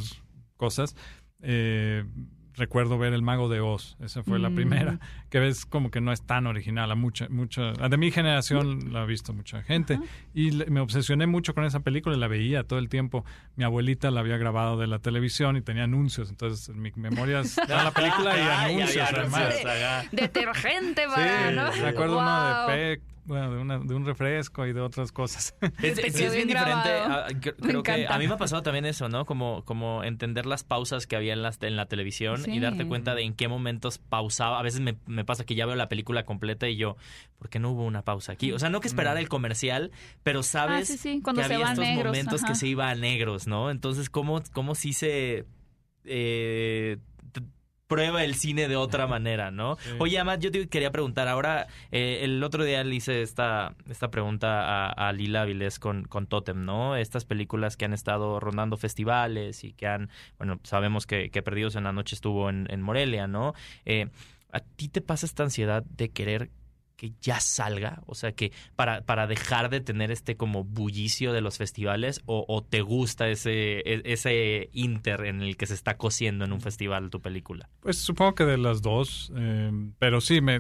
cosas, 0.55 0.95
eh, 1.41 2.05
recuerdo 2.57 2.97
ver 2.97 3.13
El 3.13 3.21
Mago 3.21 3.49
de 3.49 3.59
Oz, 3.59 3.97
esa 3.99 4.23
fue 4.23 4.39
la 4.39 4.49
Mm. 4.49 4.55
primera, 4.55 4.99
que 5.29 5.39
ves 5.39 5.65
como 5.65 5.91
que 5.91 6.01
no 6.01 6.11
es 6.11 6.21
tan 6.21 6.47
original, 6.47 6.91
a 6.91 6.95
mucha, 6.95 7.27
mucha, 7.29 7.69
a 7.79 7.89
de 7.89 7.97
mi 7.97 8.11
generación 8.11 8.93
la 8.93 9.01
ha 9.01 9.05
visto 9.05 9.33
mucha 9.33 9.61
gente, 9.63 9.99
y 10.33 10.51
le- 10.51 10.65
me 10.67 10.79
obsesioné 10.79 11.27
mucho 11.27 11.53
con 11.53 11.65
esa 11.65 11.81
película 11.81 12.15
y 12.15 12.19
la 12.19 12.27
veía 12.27 12.63
todo 12.63 12.79
el 12.79 12.89
tiempo. 12.89 13.25
Mi 13.55 13.63
abuelita 13.63 14.11
la 14.11 14.21
había 14.21 14.37
grabado 14.37 14.77
de 14.77 14.87
la 14.87 14.99
televisión 14.99 15.57
y 15.57 15.61
tenía 15.61 15.83
anuncios, 15.83 16.29
entonces 16.29 16.69
en 16.69 16.81
mi 16.81 16.91
memoria 16.95 17.41
la 17.67 17.91
película 17.91 18.37
y 18.37 18.41
anuncios 18.73 19.09
además. 19.11 19.53
ajá. 19.65 20.07
Detergente 20.11 21.03
Sí, 21.03 21.09
para, 21.15 21.51
¿no? 21.51 21.71
me 21.75 21.87
acuerdo 21.87 22.17
uno 22.19 22.25
Wow. 22.25 22.67
de 22.69 22.73
PEC, 22.97 23.01
bueno, 23.25 23.51
de, 23.53 23.57
una- 23.59 23.79
de 23.79 23.93
un 23.95 24.05
refresco 24.05 24.65
y 24.65 24.73
de 24.73 24.81
otras 24.81 25.11
cosas. 25.11 25.55
Es, 25.81 25.97
es- 25.97 26.31
bien 26.33 26.47
diferente. 26.47 26.89
Me 27.59 27.69
creo 27.69 27.83
que 27.83 27.91
encanta. 27.93 28.15
a 28.15 28.19
mí 28.19 28.27
me 28.27 28.33
ha 28.33 28.37
pasado 28.37 28.61
también 28.61 28.85
eso, 28.85 29.09
¿no? 29.09 29.25
Como, 29.25 29.63
como 29.65 30.03
entender 30.03 30.45
las 30.45 30.63
pausas 30.63 31.07
que 31.07 31.15
había 31.15 31.33
en, 31.33 31.41
las, 31.41 31.61
en 31.61 31.75
la 31.75 31.87
televisión 31.87 32.43
Sí. 32.43 32.51
y 32.51 32.59
darte 32.59 32.85
cuenta 32.87 33.15
de 33.15 33.23
en 33.23 33.33
qué 33.33 33.47
momentos 33.47 33.97
pausaba. 33.97 34.59
A 34.59 34.63
veces 34.63 34.79
me, 34.81 34.95
me 35.07 35.25
pasa 35.25 35.43
que 35.45 35.55
ya 35.55 35.65
veo 35.65 35.75
la 35.75 35.89
película 35.89 36.23
completa 36.25 36.67
y 36.69 36.77
yo, 36.77 36.97
¿por 37.37 37.49
qué 37.49 37.59
no 37.59 37.71
hubo 37.71 37.83
una 37.85 38.03
pausa 38.03 38.31
aquí? 38.33 38.51
O 38.51 38.59
sea, 38.59 38.69
no 38.69 38.79
que 38.79 38.87
esperar 38.87 39.17
el 39.17 39.27
comercial, 39.29 39.91
pero 40.23 40.43
sabes 40.43 40.89
Ah, 40.89 40.93
sí, 40.93 40.97
sí, 40.97 41.21
cuando 41.23 41.41
que 41.41 41.47
se 41.47 41.53
había 41.55 41.67
a 41.67 41.71
estos 41.71 41.85
negros, 41.85 42.05
momentos 42.05 42.43
ajá. 42.43 42.53
que 42.53 42.59
se 42.59 42.67
iba 42.67 42.89
a 42.89 42.95
negros, 42.95 43.47
¿no? 43.47 43.71
Entonces, 43.71 44.09
¿cómo, 44.09 44.41
cómo 44.53 44.75
sí 44.75 44.93
se... 44.93 45.45
eh, 46.05 46.97
prueba 47.87 48.23
el 48.23 48.35
cine 48.35 48.67
de 48.67 48.75
otra 48.75 49.07
manera, 49.07 49.51
¿no? 49.51 49.77
Sí. 49.79 49.89
Oye, 49.99 50.19
Amat, 50.19 50.39
yo 50.41 50.51
te 50.51 50.67
quería 50.67 50.91
preguntar, 50.91 51.27
ahora, 51.27 51.67
eh, 51.91 52.19
el 52.23 52.43
otro 52.43 52.63
día 52.63 52.83
le 52.83 52.95
hice 52.95 53.21
esta, 53.21 53.75
esta 53.89 54.09
pregunta 54.09 54.89
a, 54.89 55.09
a 55.09 55.13
Lila 55.13 55.43
Avilés 55.43 55.79
con, 55.79 56.05
con 56.05 56.27
Totem, 56.27 56.65
¿no? 56.65 56.95
Estas 56.95 57.25
películas 57.25 57.77
que 57.77 57.85
han 57.85 57.93
estado 57.93 58.39
rondando 58.39 58.77
festivales 58.77 59.63
y 59.63 59.73
que 59.73 59.87
han, 59.87 60.09
bueno, 60.37 60.59
sabemos 60.63 61.05
que, 61.05 61.29
que 61.29 61.43
Perdidos 61.43 61.75
en 61.75 61.83
la 61.83 61.93
Noche 61.93 62.15
estuvo 62.15 62.49
en, 62.49 62.67
en 62.69 62.81
Morelia, 62.81 63.27
¿no? 63.27 63.53
Eh, 63.85 64.07
¿A 64.51 64.61
ti 64.61 64.87
te 64.87 65.01
pasa 65.01 65.25
esta 65.25 65.43
ansiedad 65.43 65.83
de 65.83 66.09
querer 66.09 66.49
que 66.95 67.13
ya 67.21 67.39
salga? 67.39 68.01
O 68.05 68.15
sea, 68.15 68.31
que 68.31 68.51
para, 68.75 69.01
para 69.01 69.27
dejar 69.27 69.69
de 69.69 69.81
tener 69.81 70.11
este 70.11 70.35
como 70.37 70.63
bullicio 70.63 71.33
de 71.33 71.41
los 71.41 71.57
festivales 71.57 72.21
o, 72.25 72.63
te 72.67 72.81
gusta 72.81 73.27
ese, 73.29 73.79
e, 73.79 74.01
ese 74.05 74.69
inter 74.73 75.25
en 75.25 75.41
el 75.41 75.57
que 75.57 75.65
se 75.65 75.73
está 75.73 75.97
cosiendo 75.97 76.45
en 76.45 76.53
un 76.53 76.61
festival 76.61 77.09
tu 77.09 77.21
película? 77.21 77.69
Pues 77.81 77.97
supongo 77.97 78.35
que 78.35 78.45
de 78.45 78.57
las 78.57 78.81
dos, 78.81 79.31
eh, 79.35 79.71
pero 79.99 80.21
sí, 80.21 80.41
me, 80.41 80.59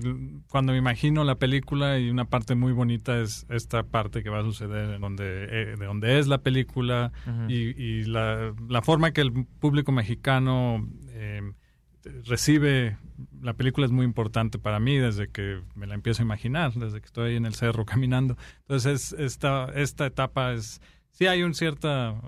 cuando 0.49 0.73
me 0.73 0.77
imagino 0.77 1.23
la 1.23 1.35
película 1.35 1.99
y 1.99 2.09
una 2.09 2.25
parte 2.25 2.55
muy 2.55 2.73
bonita 2.73 3.19
es 3.19 3.45
esta 3.49 3.83
parte 3.83 4.23
que 4.23 4.29
va 4.29 4.39
a 4.39 4.43
suceder 4.43 4.95
en 4.95 5.01
donde, 5.01 5.45
eh, 5.45 5.75
de 5.77 5.85
donde 5.85 6.19
es 6.19 6.27
la 6.27 6.39
película 6.39 7.11
y, 7.47 8.03
la, 8.03 8.53
la, 8.69 8.81
forma 8.81 9.11
que 9.11 9.21
el 9.21 9.45
público 9.59 9.91
mexicano... 9.91 10.87
Eh, 11.09 11.41
recibe, 12.25 12.97
la 13.45 13.53
película 13.53 13.85
es 13.85 13.91
muy 13.91 14.05
importante 14.05 14.57
para 14.57 14.79
mí 14.79 14.97
desde 14.97 15.27
que 15.29 15.61
me 15.75 15.85
la 15.85 15.93
empiezo 15.93 16.23
a 16.23 16.25
imaginar, 16.25 16.73
desde 16.73 16.99
que 16.99 17.05
estoy 17.05 17.29
ahí 17.29 17.35
en 17.35 17.45
el 17.45 17.53
cerro 17.53 17.85
caminando. 17.85 18.37
Entonces, 18.61 19.13
esta, 19.17 19.65
esta 19.75 20.07
etapa 20.07 20.53
es, 20.53 20.81
sí 21.11 21.27
hay 21.27 21.43
un 21.43 21.53
cierta, 21.53 22.19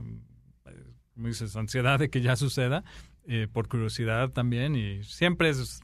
como 1.16 1.28
dices, 1.28 1.56
ansiedad 1.56 1.98
de 1.98 2.10
que 2.12 2.22
ya 2.22 2.36
suceda, 2.36 2.84
eh, 3.26 3.48
por 3.52 3.68
curiosidad 3.68 4.30
también, 4.30 4.76
y 4.76 5.04
siempre 5.04 5.50
es 5.50 5.82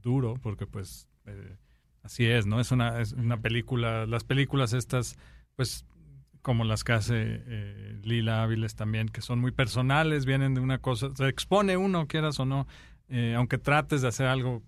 duro, 0.00 0.34
porque 0.40 0.66
pues 0.66 1.08
eh, 1.26 1.56
así 2.04 2.26
es, 2.26 2.46
¿no? 2.46 2.60
Es 2.60 2.70
una, 2.70 3.00
es 3.00 3.12
una 3.12 3.40
película, 3.40 4.06
las 4.06 4.22
películas 4.22 4.72
estas, 4.72 5.18
pues 5.56 5.84
como 6.42 6.64
las 6.64 6.84
que 6.84 6.92
hace 6.92 7.16
eh, 7.18 7.98
Lila 8.02 8.44
Áviles 8.44 8.76
también, 8.76 9.08
que 9.08 9.20
son 9.20 9.40
muy 9.40 9.50
personales, 9.50 10.26
vienen 10.26 10.54
de 10.54 10.60
una 10.60 10.78
cosa, 10.78 11.08
se 11.14 11.28
expone 11.28 11.76
uno, 11.76 12.06
quieras 12.06 12.38
o 12.38 12.46
no, 12.46 12.68
eh, 13.10 13.34
aunque 13.36 13.58
trates 13.58 14.02
de 14.02 14.08
hacer 14.08 14.26
algo 14.26 14.62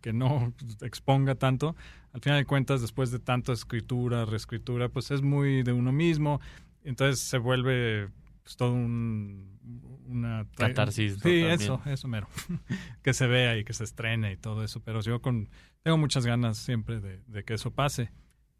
que 0.00 0.12
no 0.12 0.52
exponga 0.80 1.34
tanto, 1.34 1.76
al 2.12 2.20
final 2.20 2.38
de 2.38 2.46
cuentas, 2.46 2.80
después 2.80 3.10
de 3.10 3.18
tanta 3.18 3.52
escritura, 3.52 4.24
reescritura, 4.24 4.88
pues 4.88 5.10
es 5.10 5.22
muy 5.22 5.62
de 5.62 5.72
uno 5.72 5.92
mismo, 5.92 6.40
entonces 6.84 7.20
se 7.20 7.38
vuelve 7.38 8.08
pues, 8.42 8.56
todo 8.56 8.72
un, 8.72 9.58
una... 10.06 10.46
Catarsis. 10.56 11.18
Sí, 11.22 11.42
eso, 11.42 11.80
eso 11.86 12.08
mero. 12.08 12.28
que 13.02 13.12
se 13.14 13.26
vea 13.26 13.56
y 13.56 13.64
que 13.64 13.72
se 13.72 13.84
estrene 13.84 14.32
y 14.32 14.36
todo 14.36 14.64
eso, 14.64 14.80
pero 14.80 15.00
yo 15.00 15.20
con, 15.20 15.48
tengo 15.82 15.98
muchas 15.98 16.26
ganas 16.26 16.58
siempre 16.58 17.00
de, 17.00 17.44
que 17.44 17.54
eso 17.54 17.70
pase. 17.72 18.10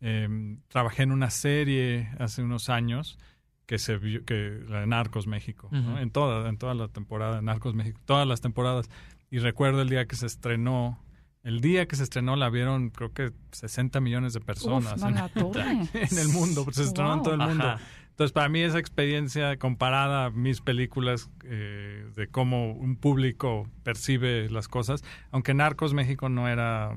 Em, 0.01 0.61
trabajé 0.69 1.05
en 1.05 1.13
una 1.13 1.31
serie 1.31 2.11
hace 2.19 2.43
unos 2.43 2.69
años 2.69 3.19
que 3.67 3.79
se 3.79 3.97
vio, 3.97 4.25
que 4.25 4.61
la 4.69 4.81
de 4.81 4.87
Narcos 4.87 5.27
México, 5.27 5.69
en 5.73 6.11
toda 6.11 6.49
en 6.49 6.59
toda 6.59 6.75
la 6.75 6.89
temporada 6.89 7.37
de 7.37 7.43
Narcos 7.43 7.75
México, 7.75 8.01
todas 8.05 8.27
las 8.27 8.41
temporadas. 8.41 8.91
Y 9.31 9.39
recuerdo 9.39 9.83
el 9.83 9.89
día 9.89 10.07
que 10.07 10.17
se 10.17 10.27
estrenó, 10.27 11.03
el 11.43 11.61
día 11.61 11.87
que 11.87 11.97
se 11.97 12.03
estrenó 12.03 12.37
la 12.37 12.51
vieron 12.51 12.91
creo 12.91 13.13
que 13.13 13.33
60 13.53 14.01
millones 14.01 14.35
de 14.35 14.41
personas 14.41 15.03
en, 15.03 16.19
el 16.19 16.29
mundo, 16.29 16.65
pues 16.65 16.77
se 16.77 16.83
estrenó 16.83 17.15
en 17.15 17.23
todo 17.23 17.35
el 17.35 17.41
mundo. 17.41 17.77
Entonces, 18.11 18.33
para 18.33 18.51
mí 18.51 18.61
esa 18.61 18.79
experiencia 18.79 19.57
comparada 19.57 20.27
a 20.27 20.31
mis 20.31 20.61
películas 20.61 21.31
eh, 21.45 22.07
de 22.15 22.27
cómo 22.29 22.73
un 22.73 22.97
público 22.97 23.67
percibe 23.85 24.51
las 24.51 24.69
cosas, 24.69 25.03
aunque 25.31 25.55
Narcos 25.55 25.95
México 25.95 26.29
no 26.29 26.47
era 26.47 26.95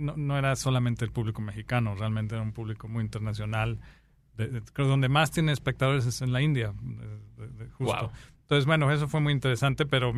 no, 0.00 0.38
era 0.38 0.56
solamente 0.56 1.04
el 1.04 1.12
público 1.12 1.42
mexicano, 1.42 1.94
realmente 1.94 2.34
era 2.34 2.42
un 2.42 2.52
público 2.52 2.88
muy 2.88 3.04
internacional. 3.04 3.80
Creo 4.72 4.88
donde 4.88 5.08
más 5.08 5.30
tiene 5.30 5.52
espectadores 5.52 6.06
es 6.06 6.22
en 6.22 6.32
la 6.32 6.42
India, 6.42 6.72
justo. 7.72 8.12
Entonces, 8.42 8.66
bueno, 8.66 8.90
eso 8.90 9.06
fue 9.06 9.20
muy 9.20 9.32
interesante, 9.32 9.86
pero 9.86 10.12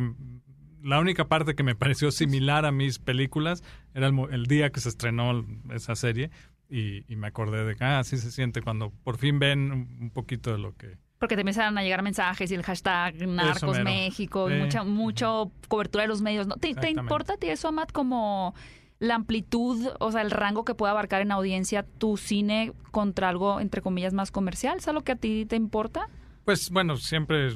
la 0.83 0.99
única 0.99 1.27
parte 1.27 1.55
que 1.55 1.63
me 1.63 1.75
pareció 1.75 2.11
similar 2.11 2.65
a 2.65 2.71
mis 2.71 2.99
películas 2.99 3.63
era 3.93 4.07
el, 4.07 4.45
día 4.47 4.71
que 4.71 4.79
se 4.79 4.89
estrenó 4.89 5.45
esa 5.71 5.95
serie 5.95 6.29
y, 6.69 7.03
me 7.15 7.27
acordé 7.27 7.63
de 7.63 7.75
que 7.75 7.83
ah, 7.83 7.99
así 7.99 8.17
se 8.17 8.31
siente 8.31 8.61
cuando 8.61 8.91
por 9.03 9.17
fin 9.17 9.37
ven 9.37 9.71
un, 9.71 10.09
poquito 10.09 10.51
de 10.51 10.57
lo 10.57 10.75
que... 10.75 10.97
Porque 11.19 11.35
te 11.35 11.41
empezaron 11.41 11.77
a 11.77 11.83
llegar 11.83 12.01
mensajes 12.01 12.51
y 12.51 12.55
el 12.55 12.63
hashtag 12.63 13.27
Narcos 13.27 13.79
México 13.81 14.49
y 14.49 14.55
mucha 14.55 14.83
mucho 14.83 15.51
cobertura 15.69 16.03
de 16.03 16.07
los 16.09 16.21
medios. 16.21 16.47
¿no? 16.47 16.55
¿Te, 16.55 16.89
importa 16.89 17.33
a 17.33 17.37
ti 17.37 17.47
eso, 17.47 17.69
Amat, 17.69 17.91
como 17.91 18.53
la 18.99 19.15
amplitud, 19.15 19.89
o 19.99 20.11
sea, 20.11 20.21
el 20.21 20.31
rango 20.31 20.65
que 20.65 20.75
puede 20.75 20.91
abarcar 20.91 21.21
en 21.21 21.31
audiencia 21.31 21.83
tu 21.83 22.17
cine 22.17 22.73
contra 22.91 23.29
algo, 23.29 23.59
entre 23.59 23.81
comillas, 23.81 24.13
más 24.13 24.31
comercial? 24.31 24.77
¿Es 24.77 24.87
algo 24.87 25.01
que 25.01 25.13
a 25.13 25.15
ti 25.15 25.45
te 25.45 25.55
importa? 25.55 26.07
Pues 26.45 26.69
bueno, 26.71 26.97
siempre 26.97 27.49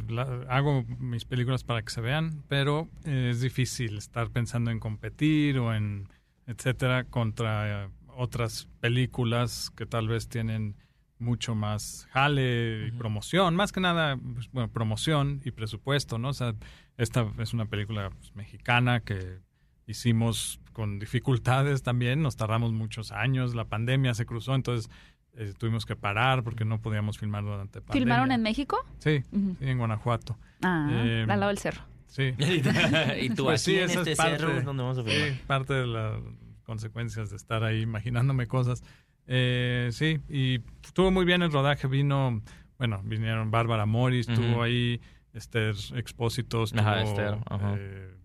hago 0.48 0.84
mis 1.00 1.26
películas 1.26 1.64
para 1.64 1.82
que 1.82 1.90
se 1.92 2.00
vean, 2.00 2.44
pero 2.48 2.88
eh, 3.04 3.30
es 3.32 3.42
difícil 3.42 3.98
estar 3.98 4.30
pensando 4.30 4.72
en 4.72 4.80
competir 4.80 5.60
o 5.60 5.74
en 5.74 6.08
etcétera 6.46 7.04
contra 7.04 7.86
eh, 7.86 7.90
otras 8.16 8.68
películas 8.80 9.72
que 9.76 9.86
tal 9.86 10.08
vez 10.08 10.30
tienen 10.30 10.76
mucho 11.20 11.56
más 11.56 12.08
jale 12.12 12.88
y 12.88 12.92
promoción, 12.92 13.56
más 13.56 13.72
que 13.72 13.80
nada, 13.80 14.18
pues, 14.18 14.50
bueno, 14.52 14.72
promoción 14.72 15.42
y 15.44 15.52
presupuesto, 15.52 16.18
¿no? 16.18 16.30
O 16.30 16.34
sea, 16.34 16.56
esta 16.98 17.30
es 17.40 17.54
una 17.54 17.66
película 17.66 18.10
pues, 18.12 18.36
mexicana 18.36 19.02
que 19.02 19.40
hicimos 19.88 20.60
con 20.74 21.00
dificultades 21.00 21.82
también, 21.82 22.22
nos 22.22 22.36
tardamos 22.36 22.72
muchos 22.72 23.12
años, 23.12 23.56
la 23.56 23.66
pandemia 23.66 24.14
se 24.14 24.26
cruzó, 24.26 24.54
entonces 24.54 24.92
eh, 25.34 25.54
tuvimos 25.58 25.86
que 25.86 25.96
parar 25.96 26.44
porque 26.44 26.66
no 26.66 26.80
podíamos 26.82 27.18
filmar 27.18 27.44
durante 27.44 27.82
pandemia. 27.82 28.02
¿Filmaron 28.02 28.32
en 28.32 28.44
México? 28.44 28.86
Sí, 29.00 29.24
en 29.32 29.78
Guanajuato. 29.78 30.38
Ah, 30.62 30.90
eh, 30.92 31.26
al 31.28 31.40
lado 31.40 31.48
del 31.48 31.58
cerro. 31.58 31.82
Sí. 32.08 32.34
y 33.22 33.30
tú 33.32 33.46
pues 33.46 33.62
sí, 33.62 33.78
en 33.78 33.90
este 33.90 34.12
es 34.12 34.18
parte, 34.18 34.40
cerro 34.40 34.62
donde 34.62 34.84
vamos 34.84 34.98
a 35.00 35.04
filmar. 35.04 35.30
Sí, 35.30 35.42
parte 35.48 35.74
de 35.74 35.88
las 35.88 36.22
consecuencias 36.64 37.30
de 37.30 37.38
estar 37.38 37.64
ahí 37.64 37.82
imaginándome 37.82 38.48
cosas. 38.48 38.84
Eh, 39.28 39.90
sí, 39.92 40.20
y 40.30 40.62
estuvo 40.84 41.12
muy 41.12 41.26
bien 41.26 41.42
el 41.42 41.52
rodaje. 41.52 41.88
Vino, 41.88 42.42
bueno, 42.78 43.02
vinieron 43.04 43.52
Bárbara 43.52 43.86
Morris, 43.86 44.28
estuvo 44.28 44.64
ahí 44.64 45.02
Esther 45.34 45.76
Expósitos, 45.96 46.74
ajá, 46.74 47.02
Esther, 47.04 47.38
eh, 47.78 48.17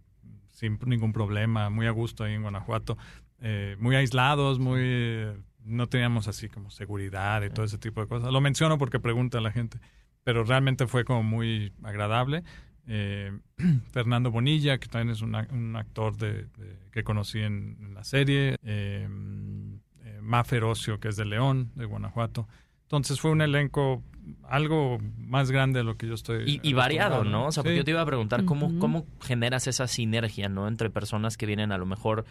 sin 0.62 0.78
ningún 0.87 1.12
problema, 1.12 1.71
muy 1.71 1.88
a 1.88 1.90
gusto 1.90 2.23
ahí 2.23 2.35
en 2.35 2.42
Guanajuato. 2.42 2.97
Eh, 3.40 3.76
muy 3.81 3.97
aislados, 3.97 4.61
muy 4.61 5.26
no 5.64 5.88
teníamos 5.88 6.28
así 6.28 6.49
como 6.49 6.71
seguridad 6.71 7.42
y 7.42 7.50
todo 7.50 7.64
ese 7.64 7.78
tipo 7.78 8.00
de 8.00 8.07
cosas. 8.07 8.33
Lo 8.33 8.40
menciono 8.40 8.78
porque 8.78 9.00
pregunta 9.00 9.38
a 9.38 9.40
la 9.40 9.50
gente, 9.50 9.81
pero 10.23 10.45
realmente 10.45 10.87
fue 10.87 11.04
como 11.04 11.25
muy 11.25 11.73
agradable. 11.83 12.45
Eh, 12.87 13.37
Fernando 13.92 14.31
Bonilla, 14.31 14.78
que 14.78 14.87
también 14.87 15.11
es 15.11 15.21
un 15.21 15.75
actor 15.76 16.16
de, 16.16 16.47
que 16.92 17.02
conocí 17.02 17.40
en, 17.40 17.92
la 17.92 18.04
serie. 18.04 18.57
Eh, 18.62 19.09
eh, 20.04 20.19
Mafer 20.21 20.62
que 21.00 21.09
es 21.09 21.16
de 21.16 21.25
León, 21.25 21.73
de 21.75 21.87
Guanajuato. 21.87 22.47
Entonces 22.83 23.21
fue 23.21 23.33
un 23.33 23.40
elenco 23.40 24.04
algo 24.49 24.99
más 25.17 25.50
grande 25.50 25.81
de 25.81 25.85
lo 25.85 25.97
que 25.97 26.07
yo 26.07 26.14
estoy. 26.14 26.61
Y, 26.62 26.73
variado, 26.73 27.25
¿no? 27.25 27.47
O 27.47 27.52
sea, 27.52 27.62
porque 27.62 27.76
yo 27.76 27.85
te 27.85 27.91
iba 27.91 28.00
a 28.00 28.07
preguntar 28.07 28.45
cómo, 28.45 28.79
cómo 28.79 29.07
generas 29.21 29.67
esa 29.67 29.87
sinergia, 29.87 30.49
¿no? 30.49 30.69
Entre 30.69 30.91
personas 30.91 31.37
que 31.37 31.47
vienen 31.47 31.73
a 31.73 31.79
lo 31.79 31.87
mejor 31.87 32.25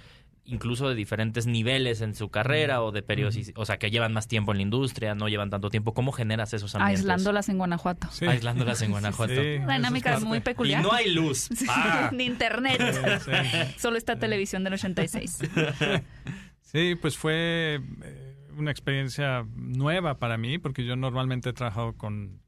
incluso 0.46 0.90
de 0.90 0.96
diferentes 0.96 1.46
niveles 1.46 2.02
en 2.02 2.16
su 2.16 2.30
carrera 2.30 2.82
o 2.84 2.92
de 2.92 3.04
periodos, 3.04 3.38
o 3.56 3.66
sea, 3.66 3.78
que 3.78 3.92
llevan 3.92 4.14
más 4.14 4.28
tiempo 4.28 4.52
en 4.52 4.58
la 4.58 4.64
industria, 4.64 5.16
no 5.16 5.30
llevan 5.30 5.50
tanto 5.50 5.70
tiempo. 5.70 5.94
¿Cómo 5.94 6.12
generas 6.12 6.54
esos 6.54 6.74
ambientes? 6.76 7.02
Aislándolas 7.02 7.50
en 7.50 7.58
Guanajuato. 7.58 8.10
Aislándolas 8.28 8.82
en 8.82 8.92
Guanajuato. 8.92 9.34
Una 9.34 9.76
dinámica 9.76 10.20
muy 10.20 10.40
peculiar. 10.40 10.82
Y 10.82 10.84
no 10.84 10.94
hay 10.94 11.14
luz. 11.14 11.50
Ah. 11.74 12.10
Ni 12.14 12.26
internet. 12.26 12.82
Solo 13.78 13.98
esta 13.98 14.18
televisión 14.18 14.64
del 14.64 14.74
86. 14.74 15.40
Sí, 16.62 16.96
pues 16.96 17.18
fue 17.18 17.82
eh, 18.04 18.31
una 18.58 18.72
experiencia 18.72 19.46
nueva 19.56 20.20
para 20.20 20.38
mí, 20.38 20.58
porque 20.58 20.86
yo 20.86 20.96
normalmente 20.96 21.50
he 21.50 21.54
trabajado 21.54 21.94
con 21.94 22.42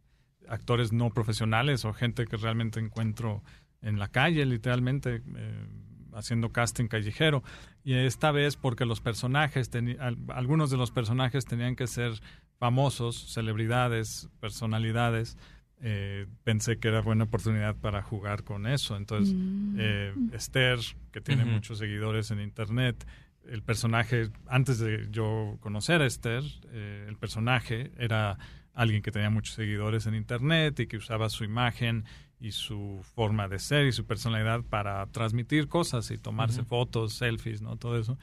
actores 0.47 0.91
no 0.91 1.09
profesionales 1.09 1.85
o 1.85 1.93
gente 1.93 2.25
que 2.25 2.37
realmente 2.37 2.79
encuentro 2.79 3.43
en 3.81 3.99
la 3.99 4.07
calle, 4.07 4.45
literalmente. 4.45 5.21
Eh, 5.35 5.67
haciendo 6.15 6.51
casting 6.51 6.87
callejero. 6.87 7.43
Y 7.83 7.93
esta 7.93 8.31
vez 8.31 8.55
porque 8.55 8.85
los 8.85 9.01
personajes, 9.01 9.69
algunos 10.29 10.69
de 10.69 10.77
los 10.77 10.91
personajes 10.91 11.45
tenían 11.45 11.75
que 11.75 11.87
ser 11.87 12.13
famosos, 12.57 13.33
celebridades, 13.33 14.29
personalidades. 14.39 15.37
Eh, 15.81 16.27
pensé 16.43 16.79
que 16.79 16.87
era 16.87 17.01
buena 17.01 17.25
oportunidad 17.25 17.75
para 17.75 18.01
jugar 18.01 18.43
con 18.43 18.67
eso. 18.67 18.95
Entonces, 18.95 19.33
mm. 19.35 19.75
eh, 19.77 20.13
Esther, 20.31 20.79
que 21.11 21.19
tiene 21.19 21.43
muchos 21.45 21.79
seguidores 21.79 22.31
en 22.31 22.39
Internet, 22.39 23.05
el 23.47 23.63
personaje, 23.63 24.29
antes 24.47 24.79
de 24.79 25.07
yo 25.11 25.57
conocer 25.59 26.01
a 26.01 26.05
Esther, 26.05 26.43
eh, 26.71 27.05
el 27.07 27.17
personaje 27.17 27.91
era 27.97 28.37
alguien 28.73 29.01
que 29.01 29.11
tenía 29.11 29.29
muchos 29.29 29.55
seguidores 29.55 30.05
en 30.07 30.15
Internet 30.15 30.79
y 30.79 30.87
que 30.87 30.97
usaba 30.97 31.29
su 31.29 31.43
imagen 31.43 32.05
y 32.39 32.51
su 32.51 32.99
forma 33.15 33.47
de 33.47 33.59
ser 33.59 33.85
y 33.85 33.91
su 33.91 34.05
personalidad 34.05 34.63
para 34.63 35.05
transmitir 35.07 35.67
cosas 35.67 36.11
y 36.11 36.17
tomarse 36.17 36.63
fotos, 36.63 37.13
selfies, 37.13 37.61
¿no? 37.61 37.77
Todo 37.77 37.97
eso. 37.97 38.17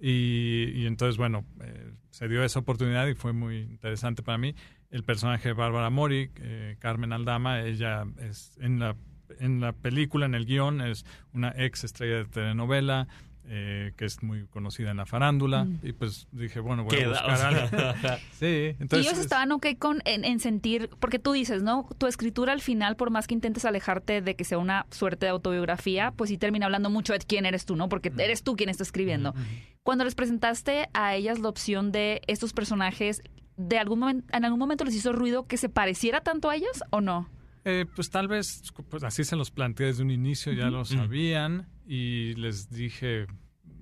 Y, 0.00 0.72
y 0.74 0.86
entonces, 0.86 1.18
bueno, 1.18 1.44
eh, 1.62 1.92
se 2.10 2.26
dio 2.26 2.42
esa 2.42 2.60
oportunidad 2.60 3.06
y 3.06 3.14
fue 3.14 3.32
muy 3.32 3.58
interesante 3.58 4.22
para 4.22 4.38
mí. 4.38 4.54
El 4.90 5.04
personaje 5.04 5.50
de 5.50 5.52
Bárbara 5.52 5.90
Mori, 5.90 6.30
eh, 6.36 6.76
Carmen 6.78 7.12
Aldama, 7.12 7.62
ella 7.62 8.04
es 8.18 8.56
en 8.60 8.78
la, 8.78 8.96
en 9.38 9.60
la 9.60 9.72
película, 9.72 10.26
en 10.26 10.34
el 10.34 10.46
guion, 10.46 10.80
es 10.80 11.04
una 11.32 11.52
ex 11.56 11.84
estrella 11.84 12.16
de 12.16 12.24
telenovela, 12.24 13.06
eh, 13.52 13.94
que 13.96 14.04
es 14.04 14.22
muy 14.22 14.46
conocida 14.46 14.92
en 14.92 14.98
la 14.98 15.06
farándula. 15.06 15.64
Mm. 15.64 15.80
Y 15.82 15.92
pues 15.92 16.28
dije, 16.30 16.60
bueno, 16.60 16.84
voy 16.84 17.00
a 17.00 17.08
buscar 17.08 17.30
o 17.32 17.36
sea, 17.36 17.48
algo. 17.48 18.20
Sí, 18.38 18.46
y 18.46 18.76
entonces... 18.80 19.06
ellos 19.08 19.18
estaban 19.18 19.50
ok 19.50 19.66
con 19.76 20.02
en, 20.04 20.24
en 20.24 20.38
sentir, 20.38 20.88
porque 21.00 21.18
tú 21.18 21.32
dices, 21.32 21.64
¿no? 21.64 21.88
Tu 21.98 22.06
escritura 22.06 22.52
al 22.52 22.60
final, 22.60 22.94
por 22.94 23.10
más 23.10 23.26
que 23.26 23.34
intentes 23.34 23.64
alejarte 23.64 24.22
de 24.22 24.36
que 24.36 24.44
sea 24.44 24.58
una 24.58 24.86
suerte 24.92 25.26
de 25.26 25.30
autobiografía, 25.30 26.12
pues 26.12 26.30
sí 26.30 26.38
termina 26.38 26.66
hablando 26.66 26.90
mucho 26.90 27.12
de 27.12 27.18
quién 27.18 27.44
eres 27.44 27.66
tú, 27.66 27.74
¿no? 27.74 27.88
Porque 27.88 28.12
eres 28.18 28.44
tú 28.44 28.54
quien 28.54 28.68
está 28.68 28.84
escribiendo. 28.84 29.34
Cuando 29.82 30.04
les 30.04 30.14
presentaste 30.14 30.88
a 30.94 31.16
ellas 31.16 31.40
la 31.40 31.48
opción 31.48 31.90
de 31.90 32.22
estos 32.28 32.52
personajes, 32.52 33.20
¿de 33.56 33.78
algún 33.78 33.98
momento, 33.98 34.32
en 34.32 34.44
algún 34.44 34.60
momento 34.60 34.84
les 34.84 34.94
hizo 34.94 35.12
ruido 35.12 35.48
que 35.48 35.56
se 35.56 35.68
pareciera 35.68 36.20
tanto 36.20 36.50
a 36.50 36.54
ellos 36.54 36.84
o 36.90 37.00
no? 37.00 37.28
Eh, 37.64 37.84
pues 37.96 38.10
tal 38.10 38.28
vez, 38.28 38.62
pues 38.88 39.02
así 39.02 39.24
se 39.24 39.34
los 39.34 39.50
planteé 39.50 39.86
desde 39.86 40.04
un 40.04 40.12
inicio, 40.12 40.52
ya 40.52 40.70
lo 40.70 40.84
sabían 40.84 41.66
y 41.92 42.34
les 42.36 42.70
dije 42.70 43.26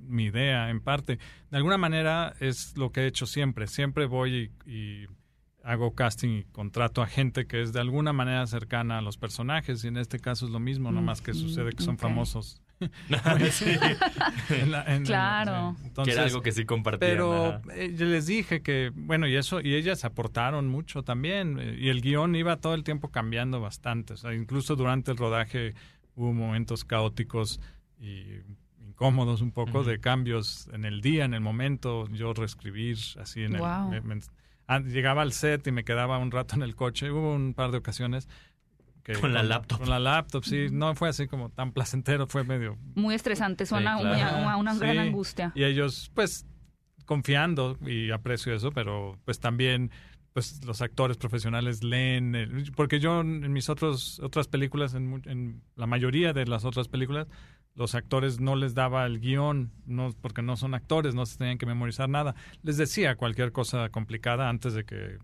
mi 0.07 0.25
idea 0.25 0.71
en 0.71 0.81
parte. 0.81 1.19
De 1.51 1.57
alguna 1.59 1.77
manera 1.77 2.33
es 2.41 2.77
lo 2.79 2.91
que 2.93 3.03
he 3.03 3.07
hecho 3.07 3.27
siempre. 3.27 3.67
Siempre 3.67 4.07
voy 4.07 4.51
y, 4.67 4.71
y 4.71 5.07
hago 5.63 5.95
casting 5.95 6.31
y 6.39 6.45
contrato 6.45 7.03
a 7.03 7.07
gente 7.07 7.47
que 7.47 7.61
es 7.61 7.75
de 7.75 7.81
alguna 7.81 8.15
manera 8.15 8.47
cercana 8.47 8.99
a 8.99 9.03
los 9.03 9.19
personajes 9.19 9.85
y 9.85 9.89
en 9.89 9.99
este 9.99 10.19
caso 10.19 10.47
es 10.47 10.53
lo 10.53 10.61
mismo, 10.61 10.91
no 10.93 11.03
más 11.03 11.21
que 11.21 11.35
sucede 11.35 11.73
que 11.73 11.83
son 11.83 11.99
famosos. 11.99 12.63
Sí. 13.51 13.67
En 14.51 14.71
la- 14.71 14.85
en- 14.95 15.05
Claro. 15.05 15.77
que 16.05 16.13
era 16.13 16.23
algo 16.23 16.41
que 16.43 16.53
sí 16.53 16.65
compartían. 16.65 17.11
pero 17.11 17.61
eh, 17.75 17.93
yo 17.95 18.07
les 18.07 18.27
dije 18.27 18.63
que, 18.63 18.93
bueno, 18.95 19.27
y 19.27 19.35
eso, 19.37 19.61
y 19.61 19.75
ellas 19.75 20.05
aportaron 20.07 20.69
mucho 20.69 21.03
también. 21.03 21.59
eh, 21.61 21.77
Y 21.79 21.89
el 21.89 22.01
guion 22.01 22.35
iba 22.37 22.57
todo 22.57 22.75
el 22.75 22.85
tiempo 22.85 23.11
cambiando 23.11 23.61
bastante. 23.61 24.15
O 24.15 24.17
sea, 24.17 24.33
incluso 24.33 24.77
durante 24.77 25.11
el 25.11 25.17
rodaje 25.19 25.75
hubo 26.15 26.33
momentos 26.33 26.85
caóticos 26.85 27.61
y 28.01 28.41
incómodos 28.87 29.41
un 29.43 29.53
poco 29.53 29.85
de 29.85 30.01
cambios 30.01 30.69
en 30.73 30.85
el 30.85 31.01
día, 31.01 31.25
en 31.25 31.35
el 31.35 31.41
momento, 31.41 32.07
yo 32.09 32.33
reescribir 32.33 32.97
así 33.21 33.43
en 33.43 33.55
el... 33.55 33.61
Wow. 33.61 33.91
me- 33.91 34.01
me- 34.01 34.21
ah, 34.67 34.81
llegaba 34.81 35.23
al 35.23 35.33
set 35.33 35.67
y 35.67 35.73
me 35.73 35.85
quedaba 35.85 36.19
un 36.19 36.31
rato 36.31 36.55
en 36.55 36.63
el 36.63 36.75
coche. 36.77 37.11
Hubo 37.11 37.35
un 37.35 37.55
par 37.55 37.71
de 37.71 37.79
ocasiones. 37.79 38.29
Que 39.03 39.15
Con 39.15 39.33
la 39.33 39.43
laptop. 39.43 39.79
Con 39.79 39.89
la 39.89 39.99
laptop, 39.99 40.45
sí. 40.45 40.67
No 40.71 40.95
fue 40.95 41.09
así 41.09 41.27
como 41.29 41.49
tan 41.51 41.73
placentero, 41.73 42.27
fue 42.27 42.45
medio 42.45 42.77
Muy 42.95 43.15
estresante, 43.15 43.65
suena 43.65 43.97
Sí, 43.97 44.03
claro. 44.05 44.59
una 44.59 44.75
gran 44.75 44.99
angustia. 44.99 45.53
y 45.55 45.65
ellos, 45.65 46.11
pues, 46.15 46.45
confiando, 47.07 47.79
y 47.87 48.11
aprecio 48.11 48.55
eso, 48.55 48.71
pero 48.73 49.19
pues 49.25 49.41
también, 49.41 49.91
pues 50.35 50.63
los 50.65 50.83
actores 50.83 51.17
profesionales 51.17 51.83
leen, 51.83 52.35
el- 52.35 52.71
porque 52.77 53.01
yo 53.01 53.21
en 53.23 53.51
mis 53.53 53.69
otros, 53.71 54.21
otras 54.21 54.47
películas, 54.49 54.95
en, 54.95 55.07
mu- 55.09 55.23
en 55.25 55.63
la 55.77 55.87
mayoría 55.87 56.33
de 56.35 56.47
las 56.47 56.65
otras 56.67 56.89
películas, 56.89 57.27
los 57.79 57.95
actores 57.95 58.41
no 58.41 58.57
les 58.57 58.75
daba 58.75 59.07
el 59.07 59.21
guion, 59.21 59.71
no, 59.87 60.13
porque 60.21 60.43
no 60.43 60.57
son 60.57 60.75
actores, 60.75 61.15
no 61.15 61.25
se 61.25 61.39
tenían 61.39 61.59
que 61.59 61.65
memorizar 61.65 62.09
nada. 62.09 62.35
Les 62.65 62.77
decía 62.77 63.15
cualquier 63.15 63.53
cosa 63.53 63.89
complicada 63.91 64.49
antes 64.49 64.75
de 64.75 64.85
que 64.85 65.19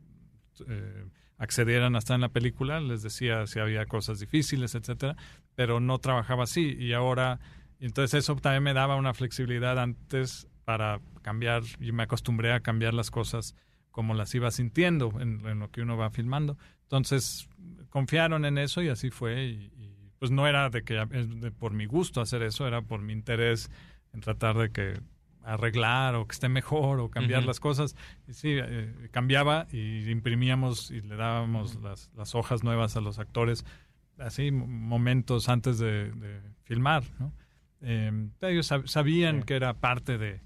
eh, 0.68 1.04
accedieran 1.36 1.96
a 1.96 1.98
estar 1.98 2.14
en 2.14 2.20
la 2.20 2.28
película, 2.28 2.78
les 2.78 3.02
decía 3.02 3.48
si 3.48 3.58
había 3.58 3.86
cosas 3.86 4.20
difíciles, 4.20 4.76
etcétera, 4.76 5.16
pero 5.56 5.80
no 5.80 5.98
trabajaba 5.98 6.44
así 6.44 6.76
y 6.78 6.92
ahora 6.92 7.40
entonces 7.80 8.22
eso 8.22 8.36
también 8.36 8.62
me 8.62 8.72
daba 8.72 8.94
una 8.94 9.14
flexibilidad 9.14 9.76
antes 9.76 10.46
para 10.64 11.00
cambiar 11.22 11.64
y 11.80 11.90
me 11.90 12.04
acostumbré 12.04 12.52
a 12.52 12.60
cambiar 12.60 12.94
las 12.94 13.10
cosas 13.10 13.56
como 13.90 14.14
las 14.14 14.32
iba 14.36 14.52
sintiendo 14.52 15.12
en, 15.20 15.58
lo 15.58 15.70
que 15.72 15.82
uno 15.82 15.96
va 15.96 16.10
filmando. 16.10 16.56
Entonces 16.82 17.48
confiaron 17.90 18.44
en 18.44 18.58
eso 18.58 18.80
y 18.80 18.90
así 18.90 19.10
fue 19.10 19.44
y, 19.44 19.93
pues 20.24 20.30
no 20.30 20.46
era 20.46 20.70
de 20.70 20.84
que 20.84 20.94
de- 20.94 21.50
por 21.50 21.74
mi 21.74 21.84
gusto 21.84 22.22
hacer 22.22 22.42
eso, 22.42 22.66
era 22.66 22.80
por 22.80 23.02
mi 23.02 23.12
interés 23.12 23.70
en 24.14 24.20
tratar 24.22 24.56
de 24.56 24.70
que 24.70 24.98
arreglar 25.42 26.14
o 26.14 26.26
que 26.26 26.32
esté 26.32 26.48
mejor 26.48 26.98
o 26.98 27.10
cambiar 27.10 27.44
las 27.44 27.60
cosas. 27.60 27.94
Y 28.26 28.32
sí, 28.32 28.54
eh, 28.56 29.08
cambiaba 29.10 29.66
y 29.70 30.08
imprimíamos 30.10 30.90
y 30.90 31.02
le 31.02 31.16
dábamos 31.16 31.74
las, 31.82 32.10
las 32.16 32.34
hojas 32.34 32.64
nuevas 32.64 32.96
a 32.96 33.02
los 33.02 33.18
actores, 33.18 33.66
así 34.18 34.50
mo- 34.50 34.66
momentos 34.66 35.50
antes 35.50 35.78
de, 35.78 36.10
de 36.12 36.40
filmar, 36.62 37.02
¿no? 37.18 37.30
Eh, 37.82 38.10
ellos 38.40 38.70
sab- 38.72 38.86
sabían 38.86 39.40
Sí. 39.40 39.42
que 39.44 39.56
era 39.56 39.74
parte 39.74 40.16
de... 40.16 40.40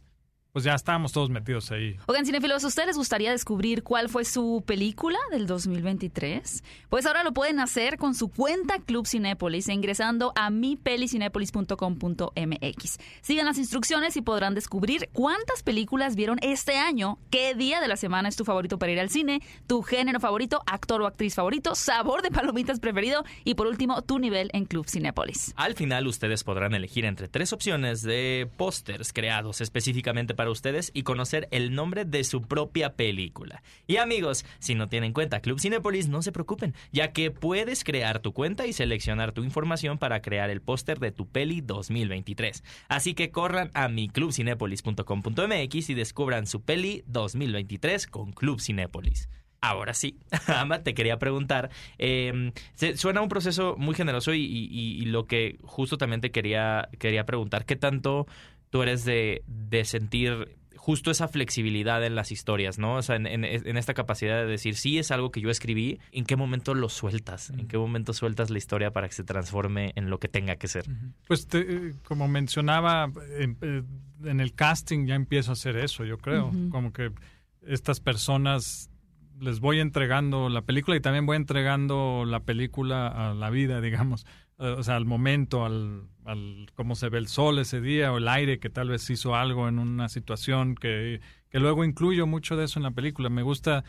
Pues 0.58 0.64
ya 0.64 0.74
estábamos 0.74 1.12
todos 1.12 1.30
metidos 1.30 1.70
ahí. 1.70 1.96
Oigan, 2.06 2.26
cinefilos, 2.26 2.64
¿a 2.64 2.66
ustedes 2.66 2.88
les 2.88 2.96
gustaría 2.96 3.30
descubrir 3.30 3.84
cuál 3.84 4.08
fue 4.08 4.24
su 4.24 4.64
película 4.66 5.20
del 5.30 5.46
2023? 5.46 6.64
Pues 6.88 7.06
ahora 7.06 7.22
lo 7.22 7.32
pueden 7.32 7.60
hacer 7.60 7.96
con 7.96 8.16
su 8.16 8.26
cuenta 8.26 8.80
Club 8.80 9.06
Cinépolis 9.06 9.68
e 9.68 9.72
ingresando 9.72 10.32
a 10.34 10.50
mipelicinépolis.com.mx. 10.50 12.98
Sigan 13.20 13.46
las 13.46 13.58
instrucciones 13.58 14.16
y 14.16 14.20
podrán 14.20 14.56
descubrir 14.56 15.10
cuántas 15.12 15.62
películas 15.62 16.16
vieron 16.16 16.40
este 16.42 16.76
año, 16.76 17.20
qué 17.30 17.54
día 17.54 17.80
de 17.80 17.86
la 17.86 17.96
semana 17.96 18.28
es 18.28 18.34
tu 18.34 18.44
favorito 18.44 18.80
para 18.80 18.90
ir 18.90 18.98
al 18.98 19.10
cine, 19.10 19.40
tu 19.68 19.82
género 19.82 20.18
favorito, 20.18 20.64
actor 20.66 21.02
o 21.02 21.06
actriz 21.06 21.36
favorito, 21.36 21.76
sabor 21.76 22.22
de 22.22 22.32
palomitas 22.32 22.80
preferido 22.80 23.24
y 23.44 23.54
por 23.54 23.68
último, 23.68 24.02
tu 24.02 24.18
nivel 24.18 24.50
en 24.54 24.64
Club 24.64 24.88
Cinépolis. 24.88 25.52
Al 25.54 25.74
final 25.74 26.08
ustedes 26.08 26.42
podrán 26.42 26.74
elegir 26.74 27.04
entre 27.04 27.28
tres 27.28 27.52
opciones 27.52 28.02
de 28.02 28.50
pósters 28.56 29.12
creados 29.12 29.60
específicamente 29.60 30.34
para 30.34 30.47
ustedes 30.50 30.90
y 30.94 31.02
conocer 31.02 31.48
el 31.50 31.74
nombre 31.74 32.04
de 32.04 32.24
su 32.24 32.42
propia 32.42 32.94
película. 32.94 33.62
Y 33.86 33.96
amigos, 33.96 34.44
si 34.58 34.74
no 34.74 34.88
tienen 34.88 35.12
cuenta 35.12 35.40
Club 35.40 35.60
Cinépolis, 35.60 36.08
no 36.08 36.22
se 36.22 36.32
preocupen, 36.32 36.74
ya 36.92 37.12
que 37.12 37.30
puedes 37.30 37.84
crear 37.84 38.20
tu 38.20 38.32
cuenta 38.32 38.66
y 38.66 38.72
seleccionar 38.72 39.32
tu 39.32 39.42
información 39.44 39.98
para 39.98 40.22
crear 40.22 40.50
el 40.50 40.60
póster 40.60 40.98
de 40.98 41.12
tu 41.12 41.26
peli 41.28 41.60
2023. 41.60 42.62
Así 42.88 43.14
que 43.14 43.30
corran 43.30 43.70
a 43.74 43.88
miclubcinépolis.com.mx 43.88 45.90
y 45.90 45.94
descubran 45.94 46.46
su 46.46 46.62
peli 46.62 47.02
2023 47.06 48.06
con 48.06 48.32
Club 48.32 48.60
Cinépolis. 48.60 49.28
Ahora 49.60 49.92
sí, 49.92 50.16
Ama, 50.46 50.84
te 50.84 50.94
quería 50.94 51.18
preguntar, 51.18 51.70
se- 51.98 52.96
suena 52.96 53.20
un 53.22 53.28
proceso 53.28 53.74
muy 53.76 53.94
generoso 53.94 54.32
y- 54.32 54.44
y 54.44 55.04
lo 55.06 55.26
que 55.26 55.58
justo 55.64 55.98
también 55.98 56.20
te 56.20 56.30
quería, 56.30 56.88
quería 56.98 57.26
preguntar, 57.26 57.64
¿qué 57.64 57.74
tanto 57.74 58.26
tú 58.70 58.82
eres 58.82 59.04
de, 59.04 59.42
de 59.46 59.84
sentir 59.84 60.56
justo 60.76 61.10
esa 61.10 61.28
flexibilidad 61.28 62.02
en 62.04 62.14
las 62.14 62.32
historias, 62.32 62.78
¿no? 62.78 62.94
O 62.94 63.02
sea, 63.02 63.16
en, 63.16 63.26
en- 63.26 63.44
en 63.44 63.76
esta 63.76 63.92
capacidad 63.94 64.38
de 64.40 64.46
decir, 64.46 64.74
sí 64.74 64.98
es 64.98 65.10
algo 65.10 65.30
que 65.30 65.40
yo 65.40 65.50
escribí, 65.50 65.98
¿en 66.12 66.24
qué 66.24 66.36
momento 66.36 66.72
lo 66.74 66.88
sueltas? 66.88 67.50
¿En 67.50 67.66
qué 67.68 67.76
momento 67.76 68.12
sueltas 68.14 68.48
la 68.48 68.56
historia 68.58 68.90
para 68.92 69.06
que 69.08 69.14
se 69.14 69.24
transforme 69.24 69.92
en 69.96 70.08
lo 70.08 70.18
que 70.18 70.28
tenga 70.28 70.56
que 70.56 70.68
ser? 70.68 70.84
Pues 71.26 71.46
te- 71.46 71.60
eh, 71.88 71.94
como 72.04 72.26
mencionaba, 72.28 73.10
eh, 73.38 73.54
eh, 73.60 73.82
en 74.24 74.40
el 74.40 74.54
casting 74.54 75.06
ya 75.06 75.14
empiezo 75.14 75.50
a 75.50 75.54
hacer 75.54 75.76
eso, 75.76 76.04
yo 76.04 76.16
creo. 76.18 76.52
Como 76.70 76.92
que 76.92 77.12
estas 77.66 78.00
personas 78.00 78.90
les 79.40 79.60
voy 79.60 79.80
entregando 79.80 80.48
la 80.48 80.62
película 80.62 80.96
y 80.96 81.00
también 81.00 81.26
voy 81.26 81.36
entregando 81.36 82.24
la 82.26 82.40
película 82.40 83.08
a 83.08 83.34
la 83.34 83.50
vida, 83.50 83.80
digamos. 83.80 84.26
Eh, 84.58 84.74
o 84.78 84.82
sea, 84.82 84.96
al 84.96 85.04
momento, 85.04 85.64
al, 85.64 86.08
al 86.24 86.66
cómo 86.74 86.94
se 86.94 87.08
ve 87.08 87.18
el 87.18 87.28
sol 87.28 87.58
ese 87.58 87.80
día 87.80 88.12
o 88.12 88.18
el 88.18 88.28
aire 88.28 88.58
que 88.58 88.70
tal 88.70 88.88
vez 88.88 89.08
hizo 89.10 89.34
algo 89.34 89.68
en 89.68 89.78
una 89.78 90.08
situación 90.08 90.74
que, 90.74 91.20
que 91.50 91.60
luego 91.60 91.84
incluyo 91.84 92.26
mucho 92.26 92.56
de 92.56 92.64
eso 92.64 92.78
en 92.78 92.84
la 92.84 92.90
película. 92.90 93.28
Me 93.28 93.42
gusta 93.42 93.84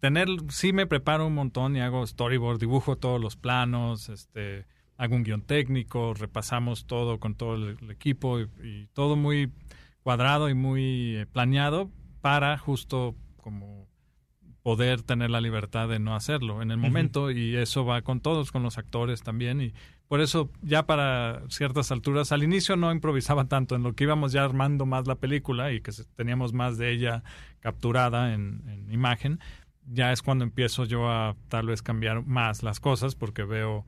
tener, 0.00 0.28
sí 0.50 0.72
me 0.72 0.86
preparo 0.86 1.26
un 1.26 1.34
montón 1.34 1.76
y 1.76 1.80
hago 1.80 2.06
storyboard, 2.06 2.58
dibujo 2.58 2.96
todos 2.96 3.20
los 3.20 3.36
planos, 3.36 4.10
este, 4.10 4.66
hago 4.96 5.16
un 5.16 5.24
guion 5.24 5.42
técnico, 5.42 6.12
repasamos 6.14 6.86
todo 6.86 7.18
con 7.18 7.34
todo 7.34 7.54
el, 7.54 7.78
el 7.80 7.90
equipo 7.90 8.40
y, 8.40 8.48
y 8.62 8.86
todo 8.92 9.16
muy 9.16 9.50
cuadrado 10.02 10.50
y 10.50 10.54
muy 10.54 11.16
eh, 11.16 11.26
planeado 11.26 11.90
para 12.20 12.58
justo 12.58 13.16
como 13.38 13.88
poder 14.64 15.02
tener 15.02 15.30
la 15.30 15.42
libertad 15.42 15.88
de 15.88 16.00
no 16.00 16.16
hacerlo 16.16 16.62
en 16.62 16.70
el 16.70 16.78
momento 16.78 17.30
y 17.30 17.54
eso 17.54 17.84
va 17.84 18.00
con 18.00 18.20
todos, 18.20 18.50
con 18.50 18.62
los 18.62 18.78
actores 18.78 19.22
también 19.22 19.60
y 19.60 19.74
por 20.08 20.22
eso 20.22 20.50
ya 20.62 20.86
para 20.86 21.42
ciertas 21.48 21.92
alturas, 21.92 22.32
al 22.32 22.42
inicio 22.42 22.74
no 22.74 22.90
improvisaba 22.90 23.44
tanto, 23.44 23.76
en 23.76 23.82
lo 23.82 23.92
que 23.92 24.04
íbamos 24.04 24.32
ya 24.32 24.42
armando 24.42 24.86
más 24.86 25.06
la 25.06 25.16
película 25.16 25.70
y 25.70 25.82
que 25.82 25.92
teníamos 26.16 26.54
más 26.54 26.78
de 26.78 26.92
ella 26.92 27.22
capturada 27.60 28.32
en, 28.32 28.62
en 28.66 28.90
imagen, 28.90 29.38
ya 29.86 30.12
es 30.12 30.22
cuando 30.22 30.44
empiezo 30.44 30.86
yo 30.86 31.10
a 31.10 31.36
tal 31.48 31.66
vez 31.66 31.82
cambiar 31.82 32.24
más 32.24 32.62
las 32.62 32.80
cosas 32.80 33.14
porque 33.14 33.44
veo 33.44 33.84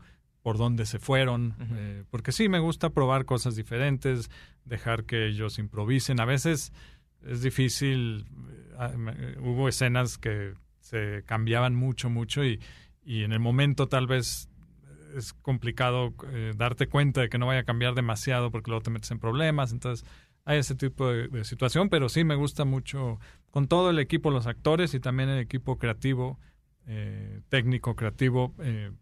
por 0.46 0.58
dónde 0.58 0.86
se 0.86 1.00
fueron, 1.00 1.56
eh, 1.72 2.04
porque 2.08 2.30
sí 2.30 2.48
me 2.48 2.60
gusta 2.60 2.90
probar 2.90 3.24
cosas 3.24 3.56
diferentes, 3.56 4.30
dejar 4.64 5.02
que 5.02 5.26
ellos 5.26 5.58
improvisen. 5.58 6.20
A 6.20 6.24
veces 6.24 6.72
es 7.26 7.42
difícil, 7.42 8.26
eh, 8.48 8.74
ah, 8.78 8.92
eh, 8.94 9.38
hubo 9.40 9.68
escenas 9.68 10.18
que 10.18 10.54
se 10.86 11.24
cambiaban 11.26 11.74
mucho, 11.74 12.08
mucho 12.10 12.44
y, 12.44 12.60
y 13.04 13.24
en 13.24 13.32
el 13.32 13.40
momento 13.40 13.88
tal 13.88 14.06
vez 14.06 14.48
es 15.16 15.32
complicado 15.32 16.14
eh, 16.28 16.52
darte 16.56 16.88
cuenta 16.88 17.22
de 17.22 17.28
que 17.28 17.38
no 17.38 17.46
vaya 17.46 17.60
a 17.60 17.64
cambiar 17.64 17.94
demasiado 17.94 18.50
porque 18.50 18.70
luego 18.70 18.82
te 18.82 18.90
metes 18.90 19.10
en 19.10 19.18
problemas, 19.18 19.72
entonces 19.72 20.06
hay 20.44 20.58
ese 20.58 20.76
tipo 20.76 21.10
de, 21.10 21.44
situación, 21.44 21.88
pero 21.88 22.08
sí 22.08 22.22
me 22.22 22.36
gusta 22.36 22.64
mucho 22.64 23.18
con 23.50 23.66
todo 23.66 23.90
el 23.90 23.98
equipo, 23.98 24.30
los 24.30 24.46
actores 24.46 24.94
y 24.94 25.00
también 25.00 25.28
el 25.28 25.40
equipo 25.40 25.76
creativo, 25.78 26.38
eh, 26.86 27.40
técnico 27.48 27.96
creativo, 27.96 28.54
eh, 28.60 28.92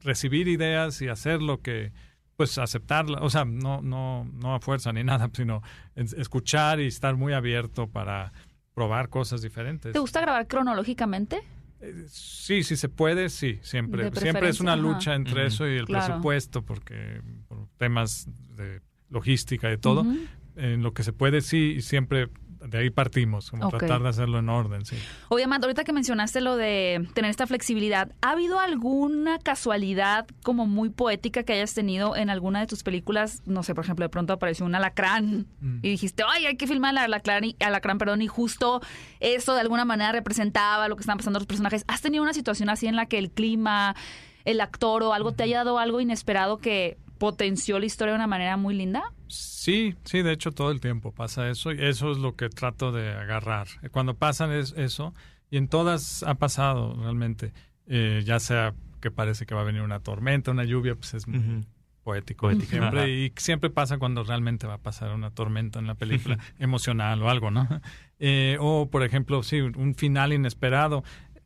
recibir 0.00 0.48
ideas 0.48 1.02
y 1.02 1.08
hacer 1.08 1.42
lo 1.42 1.60
que 1.60 1.92
pues 2.36 2.56
aceptarla, 2.56 3.18
o 3.20 3.28
sea, 3.28 3.44
no, 3.44 3.82
no, 3.82 4.24
no 4.24 4.54
a 4.54 4.60
fuerza 4.60 4.92
ni 4.92 5.04
nada, 5.04 5.30
sino 5.34 5.62
escuchar 5.94 6.80
y 6.80 6.86
estar 6.86 7.16
muy 7.16 7.34
abierto 7.34 7.88
para 7.88 8.32
probar 8.74 9.08
cosas 9.08 9.42
diferentes. 9.42 9.92
¿Te 9.92 9.98
gusta 9.98 10.20
grabar 10.20 10.46
cronológicamente? 10.46 11.42
Eh, 11.80 12.04
sí, 12.08 12.62
sí 12.62 12.76
se 12.76 12.88
puede, 12.88 13.28
sí, 13.28 13.58
siempre. 13.62 14.10
Siempre 14.12 14.48
es 14.48 14.60
una 14.60 14.76
lucha 14.76 15.14
entre 15.14 15.46
eso 15.46 15.68
y 15.68 15.76
el 15.76 15.86
presupuesto, 15.86 16.62
porque 16.62 17.20
por 17.48 17.68
temas 17.76 18.28
de 18.56 18.80
logística 19.10 19.72
y 19.72 19.78
todo. 19.78 20.06
En 20.54 20.82
lo 20.82 20.92
que 20.92 21.02
se 21.02 21.12
puede, 21.12 21.40
sí, 21.40 21.80
siempre 21.80 22.28
de 22.66 22.78
ahí 22.78 22.90
partimos, 22.90 23.50
como 23.50 23.68
tratar 23.68 24.02
de 24.02 24.08
hacerlo 24.08 24.38
en 24.38 24.48
orden, 24.48 24.84
sí. 24.84 24.96
Amanda, 25.42 25.66
ahorita 25.66 25.84
que 25.84 25.92
mencionaste 25.92 26.40
lo 26.40 26.56
de 26.56 27.08
tener 27.14 27.30
esta 27.30 27.46
flexibilidad, 27.46 28.12
¿ha 28.20 28.30
habido 28.30 28.60
alguna 28.60 29.38
casualidad 29.38 30.26
como 30.42 30.66
muy 30.66 30.90
poética 30.90 31.42
que 31.42 31.52
hayas 31.54 31.74
tenido 31.74 32.16
en 32.16 32.30
alguna 32.30 32.60
de 32.60 32.66
tus 32.66 32.82
películas? 32.82 33.42
No 33.44 33.62
sé, 33.62 33.74
por 33.74 33.84
ejemplo, 33.84 34.04
de 34.04 34.08
pronto 34.08 34.32
apareció 34.32 34.64
un 34.64 34.74
alacrán 34.74 35.46
mm. 35.60 35.78
y 35.82 35.90
dijiste, 35.90 36.22
ay, 36.26 36.46
hay 36.46 36.56
que 36.56 36.66
filmar 36.66 36.96
al 36.96 37.04
alacrán, 37.04 37.44
y, 37.44 37.56
alacrán, 37.60 37.98
perdón, 37.98 38.22
y 38.22 38.28
justo 38.28 38.80
eso 39.20 39.54
de 39.54 39.60
alguna 39.60 39.84
manera 39.84 40.12
representaba 40.12 40.88
lo 40.88 40.96
que 40.96 41.00
están 41.00 41.18
pasando 41.18 41.38
los 41.38 41.46
personajes. 41.46 41.84
¿Has 41.88 42.00
tenido 42.00 42.22
una 42.22 42.34
situación 42.34 42.68
así 42.68 42.86
en 42.86 42.96
la 42.96 43.06
que 43.06 43.18
el 43.18 43.30
clima, 43.30 43.96
el 44.44 44.60
actor 44.60 45.02
o 45.02 45.12
algo 45.12 45.32
te 45.32 45.42
haya 45.42 45.58
dado 45.58 45.78
algo 45.78 46.00
inesperado 46.00 46.58
que 46.58 46.98
potenció 47.22 47.78
la 47.78 47.86
historia 47.86 48.14
de 48.14 48.16
una 48.16 48.26
manera 48.26 48.56
muy 48.56 48.74
linda? 48.74 49.12
Sí, 49.28 49.94
sí, 50.02 50.22
de 50.22 50.32
hecho 50.32 50.50
todo 50.50 50.72
el 50.72 50.80
tiempo 50.80 51.12
pasa 51.12 51.48
eso 51.48 51.70
y 51.70 51.80
eso 51.80 52.10
es 52.10 52.18
lo 52.18 52.34
que 52.34 52.48
trato 52.48 52.90
de 52.90 53.12
agarrar. 53.12 53.68
Cuando 53.92 54.14
pasan 54.14 54.50
es 54.50 54.74
eso, 54.76 55.14
y 55.48 55.56
en 55.56 55.68
todas 55.68 56.24
ha 56.24 56.34
pasado 56.34 56.96
realmente, 57.00 57.52
eh, 57.86 58.22
ya 58.24 58.40
sea 58.40 58.74
que 59.00 59.12
parece 59.12 59.46
que 59.46 59.54
va 59.54 59.60
a 59.60 59.64
venir 59.64 59.82
una 59.82 60.00
tormenta, 60.00 60.50
una 60.50 60.64
lluvia, 60.64 60.96
pues 60.96 61.14
es 61.14 61.28
muy 61.28 61.64
poético. 62.02 62.50
Siempre, 62.60 63.08
y 63.08 63.32
siempre 63.36 63.70
pasa 63.70 63.98
cuando 63.98 64.24
realmente 64.24 64.66
va 64.66 64.74
a 64.74 64.78
pasar 64.78 65.14
una 65.14 65.30
tormenta 65.30 65.78
en 65.78 65.86
la 65.86 65.94
película, 65.94 66.38
emocional 66.58 67.22
o 67.22 67.30
algo, 67.30 67.52
¿no? 67.52 67.68
Eh, 68.24 68.56
o, 68.60 68.88
por 68.88 69.02
ejemplo, 69.02 69.42
sí, 69.42 69.60
un 69.60 69.96
final 69.96 70.32
inesperado 70.32 71.02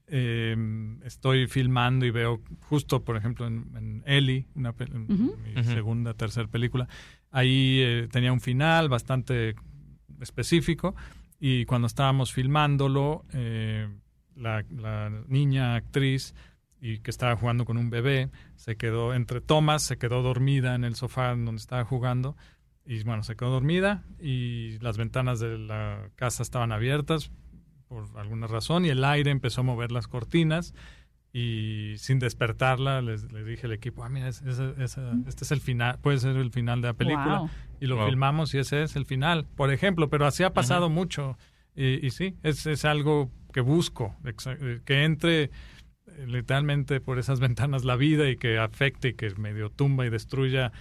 eh, 0.09 0.57
estoy 1.05 1.47
filmando 1.47 2.07
y 2.07 2.11
veo 2.11 2.41
justo, 2.69 3.05
por 3.05 3.17
ejemplo, 3.17 3.47
en, 3.47 3.67
en 3.77 4.03
Ellie, 4.07 4.47
una, 4.55 4.73
mi 4.73 5.65
segunda, 5.65 6.15
tercera 6.15 6.49
película, 6.49 6.89
ahí 7.31 7.81
eh, 7.83 8.09
tenía 8.11 8.33
un 8.33 8.41
final 8.41 8.89
bastante 8.89 9.57
específico 10.21 10.95
y 11.41 11.65
cuando 11.65 11.87
estábamos 11.87 12.33
filmándolo, 12.33 13.25
eh, 13.33 13.89
la, 14.35 14.65
la, 14.71 15.11
niña 15.29 15.75
actriz 15.75 16.35
y 16.81 16.99
que 16.99 17.11
estaba 17.11 17.37
jugando 17.37 17.65
con 17.65 17.79
un 17.79 17.89
bebé 17.89 18.31
se 18.55 18.77
quedó 18.77 19.15
entre 19.15 19.41
tomas, 19.41 19.83
se 19.83 19.97
quedó 19.97 20.23
dormida 20.23 20.75
en 20.75 20.85
el 20.85 20.95
sofá 20.95 21.31
donde 21.31 21.57
estaba 21.57 21.85
jugando 21.85 22.37
y 22.85 23.03
bueno, 23.03 23.23
se 23.23 23.35
quedó 23.35 23.51
dormida 23.51 24.05
y 24.21 24.79
las 24.79 24.97
ventanas 24.97 25.41
de 25.41 25.59
la 25.59 26.11
casa 26.15 26.43
estaban 26.43 26.71
abiertas, 26.71 27.33
por 27.89 28.07
alguna 28.17 28.47
razón 28.47 28.85
y 28.85 28.89
el 28.89 29.05
aire 29.05 29.31
empezó 29.31 29.61
a 29.61 29.65
mover 29.65 29.93
las 29.93 30.09
cortinas 30.09 30.75
y 31.33 31.95
sin 31.99 32.19
despertarla 32.19 33.03
les, 33.03 33.29
dije 33.29 33.67
al 33.67 33.73
equipo, 33.73 34.03
ah, 34.03 34.09
mira, 34.09 34.29
este 34.29 34.45
es 34.49 35.51
el 35.51 35.61
final, 35.61 35.99
puede 36.01 36.19
ser 36.19 36.37
el 36.37 36.51
final 36.51 36.81
de 36.81 36.89
la 36.89 36.95
película 36.95 37.51
y 37.79 37.87
lo 37.87 38.07
filmamos 38.07 38.55
y 38.55 38.59
ese 38.59 38.83
es 38.83 38.97
el 38.97 39.05
final, 39.05 39.47
por 39.57 39.73
ejemplo, 39.73 40.09
pero 40.09 40.27
así 40.27 40.45
ha 40.45 40.55
pasado 40.55 40.89
mucho 40.89 41.37
y, 41.75 42.11
sí, 42.11 42.37
es, 42.43 42.67
es 42.67 42.85
algo 42.87 43.31
que 43.53 43.61
busco, 43.61 44.17
que 44.85 45.05
entre 45.05 45.43
eh, 45.43 45.51
literalmente 46.27 47.01
por 47.01 47.19
esas 47.19 47.41
ventanas 47.47 47.85
la 47.85 47.97
vida 47.97 48.29
y 48.31 48.37
que 48.37 48.59
afecte 48.59 49.09
y 49.09 49.15
que 49.15 49.31
medio 49.37 49.71
tumba 49.71 50.07
y 50.07 50.11
destruya 50.11 50.73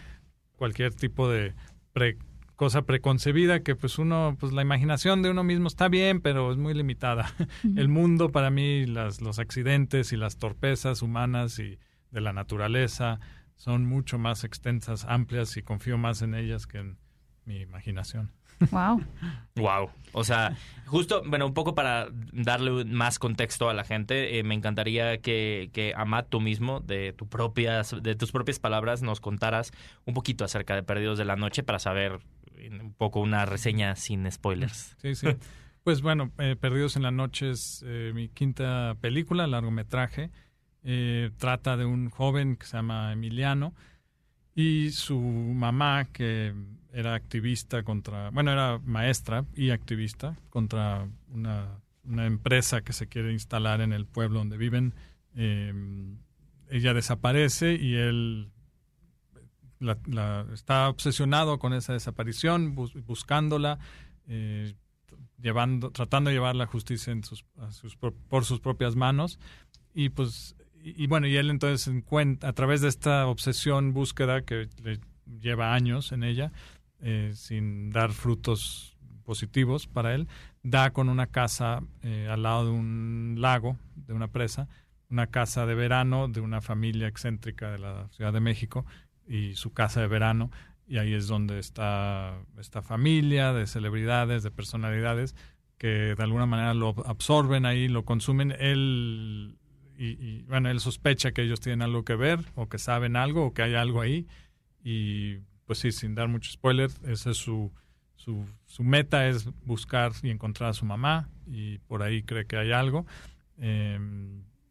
cualquier 0.56 0.94
tipo 0.94 1.30
de 1.30 1.54
pre 1.94 2.18
cosa 2.56 2.84
preconcebida 2.84 3.62
que 3.62 3.76
pues 3.76 4.00
uno, 4.00 4.38
pues 4.40 4.54
la 4.54 4.62
imaginación 4.62 5.22
de 5.22 5.30
uno 5.30 5.44
mismo 5.44 5.68
está 5.68 5.88
bien, 5.88 6.22
pero 6.22 6.52
es 6.52 6.58
muy 6.58 6.74
limitada. 6.74 7.34
El 7.76 7.90
mundo 7.90 8.32
para 8.32 8.50
mí, 8.50 8.86
las, 8.86 9.22
los 9.22 9.40
accidentes 9.40 10.14
y 10.14 10.18
las 10.18 10.38
torpezas 10.38 11.02
humanas 11.02 11.60
y 11.60 11.80
de 12.12 12.22
la 12.22 12.34
naturaleza 12.34 13.20
son 13.56 13.86
mucho 13.86 14.18
más 14.18 14.44
extensas, 14.44 15.06
amplias 15.06 15.56
y 15.58 15.64
confío 15.64 15.98
más 15.98 16.22
en 16.22 16.36
ellas 16.36 16.68
que 16.68 16.80
en 16.80 16.98
mi 17.46 17.62
imaginación. 17.62 18.32
Wow. 18.72 19.02
wow. 19.56 19.90
O 20.18 20.24
sea, 20.24 20.56
justo, 20.86 21.24
bueno, 21.26 21.46
un 21.46 21.54
poco 21.54 21.76
para 21.76 22.08
darle 22.32 22.86
más 22.86 23.20
contexto 23.20 23.70
a 23.70 23.74
la 23.74 23.84
gente, 23.84 24.40
eh, 24.40 24.44
me 24.44 24.56
encantaría 24.56 25.18
que, 25.18 25.70
que 25.74 25.94
Amat 25.94 26.28
tú 26.30 26.40
mismo, 26.40 26.80
de, 26.80 27.12
tu 27.12 27.28
propias, 27.28 27.94
de 28.02 28.16
tus 28.16 28.32
propias 28.32 28.60
palabras, 28.60 29.02
nos 29.02 29.20
contaras 29.20 29.74
un 30.06 30.14
poquito 30.14 30.46
acerca 30.46 30.74
de 30.74 30.84
Perdidos 30.84 31.18
de 31.18 31.26
la 31.26 31.36
Noche 31.36 31.64
para 31.64 31.80
saber 31.80 32.22
un 32.82 32.94
poco 32.94 33.20
una 33.20 33.46
reseña 33.46 33.96
sin 33.96 34.30
spoilers. 34.32 34.96
Sí, 35.02 35.16
sí. 35.16 35.28
Pues 35.84 36.02
bueno, 36.02 36.32
eh, 36.40 36.56
Perdidos 36.60 36.96
en 36.96 37.04
la 37.04 37.12
Noche 37.12 37.52
es 37.52 37.84
eh, 37.86 38.12
mi 38.16 38.28
quinta 38.28 38.98
película, 39.02 39.46
largometraje. 39.46 40.32
Eh, 40.84 41.30
trata 41.38 41.78
de 41.78 41.86
un 41.86 42.10
joven 42.10 42.56
que 42.56 42.66
se 42.66 42.78
llama 42.78 43.14
Emiliano 43.14 43.76
y 44.56 44.90
su 44.90 45.20
mamá 45.20 46.06
que 46.06 46.56
era 46.92 47.14
activista 47.14 47.84
contra, 47.84 48.32
bueno, 48.32 48.52
era 48.52 48.80
maestra 48.84 49.46
y 49.56 49.70
activista 49.70 50.36
contra 50.50 51.08
una, 51.32 51.68
una 52.04 52.26
empresa 52.26 52.82
que 52.82 52.94
se 52.94 53.08
quiere 53.08 53.32
instalar 53.32 53.82
en 53.82 53.94
el 53.94 54.08
pueblo 54.08 54.40
donde 54.40 54.58
viven. 54.58 54.94
ella 55.36 56.94
desaparece 56.96 57.76
y 57.76 57.96
él 57.96 58.50
la, 59.86 60.46
está 60.54 60.90
obsesionado 60.90 61.60
con 61.60 61.74
esa 61.74 61.94
desaparición, 61.94 62.76
buscándola, 62.76 63.80
eh, 64.28 64.74
tratando 65.94 66.30
de 66.30 66.36
llevar 66.36 66.56
la 66.56 66.66
justicia 66.66 67.14
en 67.14 67.24
sus, 67.24 67.46
por 68.28 68.46
sus 68.46 68.60
propias 68.60 68.96
manos. 68.96 69.40
Y 69.94 70.10
pues, 70.10 70.56
y, 70.84 71.08
bueno, 71.08 71.28
y 71.28 71.38
él 71.38 71.50
entonces 71.50 71.88
encuentra, 71.88 72.50
a 72.50 72.54
través 72.54 72.82
de 72.82 72.90
esta 72.90 73.28
obsesión, 73.28 73.94
búsqueda 73.94 74.44
que 74.44 74.70
le 74.84 75.00
lleva 75.40 75.74
años 75.74 76.12
en 76.12 76.24
ella, 76.24 76.52
eh, 77.00 77.32
sin 77.34 77.92
dar 77.92 78.12
frutos 78.12 78.96
positivos 79.24 79.88
para 79.88 80.14
él, 80.14 80.28
da 80.64 80.92
con 80.92 81.10
una 81.10 81.28
casa 81.28 81.82
eh, 82.04 82.28
al 82.30 82.44
lado 82.44 82.66
de 82.66 82.72
un 82.72 83.38
lago, 83.40 83.78
de 83.96 84.14
una 84.14 84.28
presa, 84.28 84.68
una 85.10 85.28
casa 85.28 85.66
de 85.66 85.76
verano 85.76 86.28
de 86.28 86.42
una 86.42 86.62
familia 86.62 87.08
excéntrica 87.08 87.72
de 87.72 87.80
la 87.80 88.08
Ciudad 88.10 88.34
de 88.34 88.40
México, 88.40 88.86
y 89.28 89.56
su 89.56 89.74
casa 89.74 90.02
de 90.02 90.08
verano 90.08 90.52
y 90.88 90.98
ahí 90.98 91.14
es 91.14 91.28
donde 91.28 91.60
está 91.60 92.38
esta 92.60 92.82
familia 92.82 93.54
de 93.54 93.66
celebridades, 93.68 94.44
de 94.44 94.52
personalidades 94.52 95.36
que 95.78 96.16
de 96.16 96.24
alguna 96.24 96.46
manera 96.46 96.74
lo 96.74 96.96
absorben 97.06 97.66
ahí, 97.66 97.88
lo 97.88 98.06
consumen. 98.06 98.56
Él 98.60 99.58
y, 99.98 100.42
bueno, 100.44 100.70
él 100.70 100.82
sospecha 100.82 101.32
que 101.32 101.42
ellos 101.42 101.62
tienen 101.62 101.82
algo 101.82 102.04
que 102.04 102.16
ver 102.16 102.40
o 102.56 102.68
que 102.68 102.78
saben 102.78 103.16
algo 103.16 103.46
o 103.46 103.54
que 103.54 103.62
hay 103.62 103.76
algo 103.76 104.02
ahí 104.02 104.28
y 104.84 105.38
pues 105.66 105.80
sí, 105.80 105.92
sin 105.92 106.16
dar 106.16 106.28
mucho 106.28 106.52
spoiler, 106.52 106.92
esa 107.08 107.32
es 107.32 107.38
su, 107.38 107.72
meta 108.80 109.28
es 109.28 109.50
buscar 109.66 110.12
y 110.22 110.30
encontrar 110.30 110.72
a 110.72 110.74
su 110.74 110.86
mamá 110.86 111.30
y 111.48 111.80
por 111.80 112.04
ahí 112.04 112.24
cree 112.24 112.46
que 112.46 112.58
hay 112.58 112.72
algo. 112.72 113.06
Eh, 113.58 113.98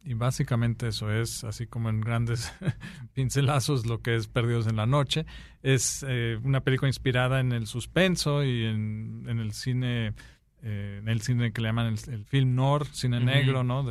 y 0.05 0.13
básicamente 0.13 0.89
eso 0.89 1.11
es, 1.11 1.43
así 1.43 1.65
como 1.65 1.89
en 1.89 1.99
grandes 1.99 2.53
pincelazos, 3.13 3.87
lo 3.87 4.01
que 4.01 4.15
es 4.15 4.27
Perdidos 4.27 4.67
en 4.67 4.75
la 4.75 4.85
Noche. 4.85 5.25
Es 5.63 6.05
eh, 6.07 6.39
una 6.43 6.61
película 6.61 6.87
inspirada 6.87 7.39
en 7.39 7.51
el 7.51 7.65
suspenso 7.65 8.43
y 8.43 8.65
en, 8.65 9.25
el 9.27 9.51
cine, 9.51 10.13
eh, 10.61 10.99
en 11.01 11.09
el 11.09 11.21
cine 11.21 11.51
que 11.51 11.61
le 11.61 11.69
llaman 11.69 11.95
el, 12.07 12.25
film 12.25 12.53
noir, 12.53 12.85
cine 12.85 13.19
negro, 13.19 13.63
¿no? 13.63 13.83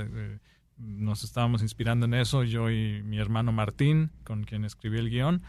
nos 0.77 1.23
estábamos 1.23 1.63
inspirando 1.63 2.07
en 2.07 2.15
eso, 2.15 2.43
yo 2.43 2.71
y 2.71 3.03
mi 3.03 3.19
hermano 3.19 3.53
Martín, 3.53 4.11
con 4.23 4.45
quien 4.45 4.65
escribí 4.65 4.99
el 4.99 5.11
guion. 5.11 5.43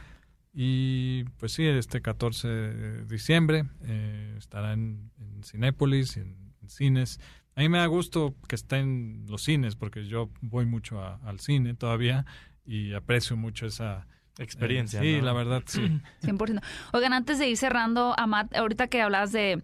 Y 0.52 1.26
pues 1.38 1.52
sí, 1.52 1.66
este 1.66 2.02
14 2.02 2.48
de 2.48 3.06
diciembre 3.06 3.66
eh, 3.84 4.36
estará 4.38 4.74
en, 4.74 5.12
en 5.20 5.44
Cinépolis, 5.44 6.18
en 6.18 6.36
cines 6.68 7.20
a 7.56 7.62
mí 7.62 7.70
me 7.70 7.78
da 7.78 7.86
gusto 7.86 8.36
que 8.48 8.56
esté 8.56 8.78
en 8.78 9.26
los 9.30 9.44
cines, 9.44 9.76
porque 9.76 10.06
yo 10.08 10.30
voy 10.42 10.66
mucho 10.66 11.02
al 11.02 11.40
cine 11.40 11.74
todavía 11.74 12.26
y 12.66 12.94
aprecio 12.94 13.38
mucho 13.38 13.66
esa 13.66 14.08
experiencia. 14.38 15.00
sí, 15.00 15.22
la 15.22 15.32
verdad, 15.32 15.64
sí. 15.66 15.82
100%. 16.24 16.62
Oigan, 16.92 17.14
antes 17.14 17.40
de 17.40 17.48
ir 17.48 17.58
cerrando, 17.58 18.14
Amat, 18.18 18.54
ahorita 18.54 18.88
que 18.88 19.02
hablas 19.02 19.32
de, 19.32 19.64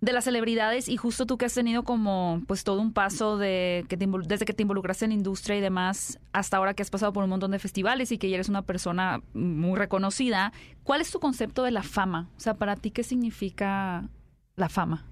de 0.00 0.12
las 0.12 0.24
celebridades 0.24 0.88
y 0.88 0.96
justo 0.96 1.26
tú 1.26 1.36
que 1.36 1.44
has 1.44 1.52
tenido 1.52 1.82
como 1.82 2.42
pues 2.46 2.64
todo 2.64 2.80
un 2.80 2.94
paso 2.94 3.36
de 3.36 3.84
que 3.88 3.96
desde 3.96 4.46
que 4.46 4.54
te 4.54 4.62
involucraste 4.62 5.04
en 5.04 5.12
industria 5.12 5.56
y 5.56 5.60
demás 5.60 6.18
hasta 6.32 6.56
ahora 6.56 6.72
que 6.72 6.82
has 6.82 6.90
pasado 6.90 7.12
por 7.12 7.24
un 7.24 7.30
montón 7.30 7.50
de 7.50 7.58
festivales 7.58 8.12
y 8.12 8.18
que 8.18 8.30
ya 8.30 8.36
eres 8.36 8.48
una 8.48 8.62
persona 8.62 9.20
muy 9.34 9.78
reconocida, 9.78 10.54
¿cuál 10.84 11.02
es 11.02 11.10
tu 11.10 11.20
concepto 11.20 11.62
de 11.64 11.70
la 11.70 11.82
fama? 11.82 12.30
O 12.36 12.40
sea, 12.40 12.54
para 12.54 12.76
ti, 12.76 12.90
¿qué 12.90 13.02
significa 13.02 14.08
la 14.54 14.70
fama? 14.70 15.04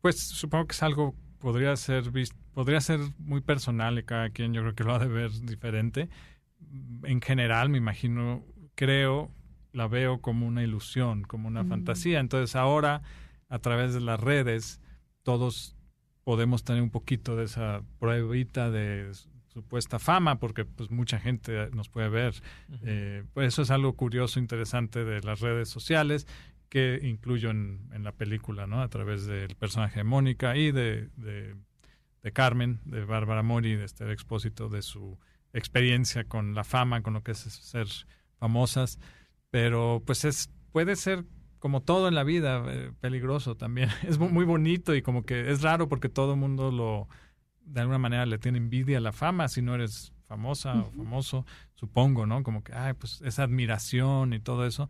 Pues 0.00 0.20
supongo 0.20 0.66
que 0.66 0.74
es 0.74 0.82
algo 0.84 1.14
podría 1.40 1.74
ser 1.76 2.04
podría 2.54 2.80
ser 2.80 3.00
muy 3.18 3.40
personal 3.40 3.98
y 3.98 4.04
cada 4.04 4.30
quien 4.30 4.52
yo 4.52 4.60
creo 4.62 4.74
que 4.74 4.84
lo 4.84 4.94
ha 4.94 4.98
de 4.98 5.08
ver 5.08 5.30
diferente. 5.42 6.08
En 7.04 7.20
general, 7.20 7.68
me 7.70 7.78
imagino, 7.78 8.44
creo 8.74 9.30
la 9.72 9.88
veo 9.88 10.20
como 10.20 10.46
una 10.46 10.62
ilusión, 10.62 11.22
como 11.22 11.48
una 11.48 11.64
fantasía. 11.64 12.20
Entonces 12.20 12.56
ahora, 12.56 13.02
a 13.48 13.58
través 13.60 13.94
de 13.94 14.00
las 14.00 14.20
redes, 14.20 14.80
todos 15.22 15.76
podemos 16.24 16.64
tener 16.64 16.82
un 16.82 16.90
poquito 16.90 17.36
de 17.36 17.44
esa 17.44 17.82
pruebita 17.98 18.70
de 18.70 19.12
supuesta 19.46 19.98
fama, 19.98 20.38
porque 20.38 20.64
pues 20.64 20.90
mucha 20.90 21.18
gente 21.18 21.70
nos 21.72 21.88
puede 21.88 22.08
ver. 22.08 22.34
Eh, 22.82 23.24
pues 23.32 23.48
eso 23.48 23.62
es 23.62 23.70
algo 23.70 23.94
curioso, 23.94 24.38
interesante 24.38 25.04
de 25.04 25.20
las 25.22 25.40
redes 25.40 25.68
sociales 25.68 26.26
que 26.70 27.00
incluyo 27.02 27.50
en, 27.50 27.90
en 27.92 28.04
la 28.04 28.12
película, 28.12 28.66
¿no? 28.66 28.80
A 28.80 28.88
través 28.88 29.26
del 29.26 29.54
personaje 29.56 30.00
de 30.00 30.04
Mónica 30.04 30.56
y 30.56 30.72
de, 30.72 31.10
de, 31.16 31.56
de 32.22 32.32
Carmen, 32.32 32.80
de 32.84 33.04
Bárbara 33.04 33.42
Mori, 33.42 33.76
de 33.76 33.84
este 33.84 34.10
expósito, 34.12 34.70
de 34.70 34.80
su 34.80 35.18
experiencia 35.52 36.24
con 36.24 36.54
la 36.54 36.64
fama, 36.64 37.02
con 37.02 37.12
lo 37.12 37.22
que 37.22 37.32
es 37.32 37.38
ser 37.38 37.88
famosas. 38.38 38.98
Pero 39.50 40.02
pues 40.06 40.24
es 40.24 40.48
puede 40.72 40.96
ser 40.96 41.24
como 41.58 41.82
todo 41.82 42.08
en 42.08 42.14
la 42.14 42.24
vida, 42.24 42.62
eh, 42.68 42.92
peligroso 43.00 43.56
también. 43.56 43.90
Es 44.08 44.18
muy, 44.18 44.28
muy 44.28 44.44
bonito 44.44 44.94
y 44.94 45.02
como 45.02 45.24
que 45.24 45.50
es 45.50 45.62
raro 45.62 45.88
porque 45.88 46.08
todo 46.08 46.34
el 46.34 46.40
mundo 46.40 46.70
lo, 46.70 47.08
de 47.60 47.80
alguna 47.80 47.98
manera 47.98 48.26
le 48.26 48.38
tiene 48.38 48.58
envidia 48.58 48.98
a 48.98 49.00
la 49.00 49.12
fama 49.12 49.48
si 49.48 49.60
no 49.60 49.74
eres 49.74 50.12
famosa 50.24 50.74
o 50.74 50.92
famoso, 50.92 51.44
supongo, 51.74 52.24
¿no? 52.24 52.44
Como 52.44 52.62
que, 52.62 52.72
ay, 52.72 52.92
pues 52.94 53.20
esa 53.22 53.42
admiración 53.42 54.32
y 54.32 54.38
todo 54.38 54.64
eso. 54.64 54.88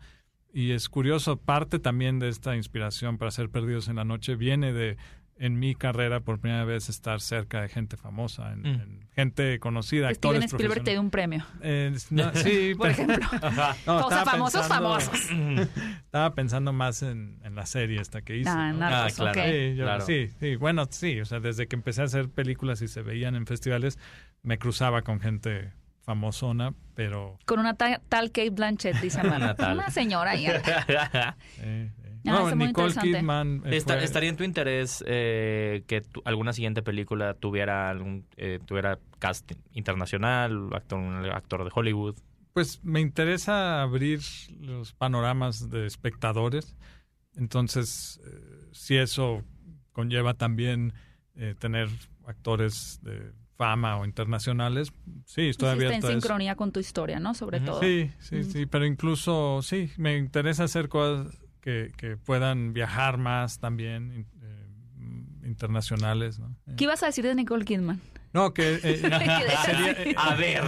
Y 0.53 0.73
es 0.73 0.89
curioso, 0.89 1.37
parte 1.37 1.79
también 1.79 2.19
de 2.19 2.29
esta 2.29 2.57
inspiración 2.57 3.19
para 3.19 3.31
ser 3.31 3.51
perdidos 3.51 3.89
en 3.89 3.97
la 3.97 4.05
noche 4.05 4.35
viene 4.37 4.73
de 4.73 4.97
en 5.43 5.59
mi 5.59 5.75
carrera 5.75 6.21
por 6.21 6.39
primera 6.39 6.65
vez 6.67 6.91
estar 6.91 7.19
cerca 7.23 7.63
de 7.63 7.71
gente 7.71 7.97
famosa, 7.97 8.53
en, 8.53 8.61
Mm. 8.61 8.67
en 8.67 9.09
gente 9.15 9.59
conocida, 9.59 10.13
Steven 10.13 10.35
actores 10.43 10.53
Spielberg 10.53 10.85
te 10.85 10.91
dio 10.91 11.01
un 11.01 11.11
premio. 11.11 11.47
Eh, 11.63 11.97
no, 12.11 12.31
sí, 12.35 12.75
Por 12.77 12.91
ejemplo. 12.91 13.17
No, 13.87 14.05
o 14.05 14.09
sea, 14.11 14.19
estaba 14.21 14.25
famosos, 14.33 14.61
pensando- 14.69 15.01
famosos. 15.01 15.31
Estaba 16.05 16.35
pensando 16.35 16.73
más 16.75 17.03
en, 17.03 17.39
en 17.43 17.55
la 17.55 17.65
serie 17.65 18.03
esta 18.03 18.21
que 18.21 18.37
hice. 18.37 18.51
Ah, 18.51 18.75
Ah, 18.79 19.09
claro. 19.17 19.31
ok. 19.41 19.47
Sí, 19.47 19.77
yo- 19.77 19.85
Claro. 19.85 20.05
sí, 20.05 20.31
sí, 20.41 20.57
bueno, 20.57 20.87
sí, 20.91 21.21
o 21.21 21.25
sea, 21.25 21.41
desde 21.41 21.69
que 21.69 21.77
empecé 21.77 22.03
a 22.03 22.05
hacer 22.05 22.29
películas 22.29 22.83
y 22.83 22.89
se 22.89 23.01
veían 23.01 23.35
en 23.35 23.47
festivales, 23.47 23.99
me 24.43 24.59
cruzaba 24.59 25.01
con 25.01 25.21
gente 25.21 25.73
famosona, 26.11 26.75
pero... 26.97 27.39
Con 27.45 27.61
una 27.61 27.75
ta- 27.75 28.01
tal 28.09 28.33
Kate 28.33 28.51
Blanchett, 28.51 28.97
dice 29.01 29.21
Amanda. 29.25 29.55
Una 29.73 29.91
señora 29.91 30.33
ahí. 30.33 30.47
eh, 30.49 30.61
eh. 31.59 31.91
Ah, 32.27 32.51
no, 32.51 32.55
Nicole. 32.57 32.93
Kidman 33.01 33.63
eh, 33.65 33.77
Está- 33.77 33.95
fue- 33.95 34.05
¿Estaría 34.05 34.29
en 34.29 34.37
tu 34.37 34.43
interés 34.43 35.05
eh, 35.07 35.85
que 35.87 36.01
tu- 36.01 36.21
alguna 36.25 36.53
siguiente 36.53 36.83
película 36.83 37.35
tuviera 37.35 37.89
algún 37.89 38.27
eh, 38.37 38.59
tuviera 38.67 38.99
cast 39.21 39.53
internacional, 39.73 40.69
actor, 40.75 40.99
un 40.99 41.25
actor 41.27 41.63
de 41.65 41.71
Hollywood? 41.73 42.17
Pues 42.55 42.81
me 42.83 43.01
interesa 43.01 43.81
abrir 43.83 44.21
los 44.59 44.93
panoramas 44.93 45.71
de 45.71 45.87
espectadores, 45.87 46.77
entonces 47.37 48.21
eh, 48.27 48.69
si 48.73 48.97
eso 48.97 49.45
conlleva 49.93 50.35
también 50.35 50.93
eh, 51.37 51.55
tener 51.59 51.89
actores 52.27 52.99
de 53.03 53.33
fama 53.61 53.99
o 53.99 54.07
internacionales, 54.07 54.91
sí, 55.27 55.43
estoy 55.43 55.45
Sí, 55.45 55.49
está 55.51 55.67
en 55.73 55.77
abierto 55.77 56.09
eso. 56.09 56.19
sincronía 56.19 56.55
con 56.57 56.73
tu 56.73 56.81
historia, 56.81 57.21
¿no? 57.21 57.35
Sobre 57.35 57.59
Ujú. 57.59 57.67
todo. 57.67 57.81
Sí, 57.83 58.11
sí, 58.19 58.43
sí, 58.45 58.65
pero 58.65 58.87
incluso, 58.87 59.61
sí, 59.61 59.91
me 59.99 60.17
interesa 60.17 60.65
hacer 60.65 60.89
cosas 60.89 61.37
que, 61.61 61.93
que 61.99 62.17
puedan 62.17 62.73
viajar 62.73 63.19
más 63.19 63.59
también, 63.59 64.27
eh, 64.43 65.47
internacionales, 65.47 66.39
¿no? 66.39 66.57
Eh, 66.67 66.75
¿Qué 66.79 66.85
ibas 66.85 67.03
a 67.03 67.07
decir 67.07 67.25
de 67.27 67.35
Nicole 67.35 67.67
Kidman? 67.67 68.01
No, 68.33 68.55
que... 68.55 68.81
eh, 68.83 68.97
sería, 69.65 69.91
eh, 69.93 70.15
A 70.17 70.35
ver. 70.37 70.63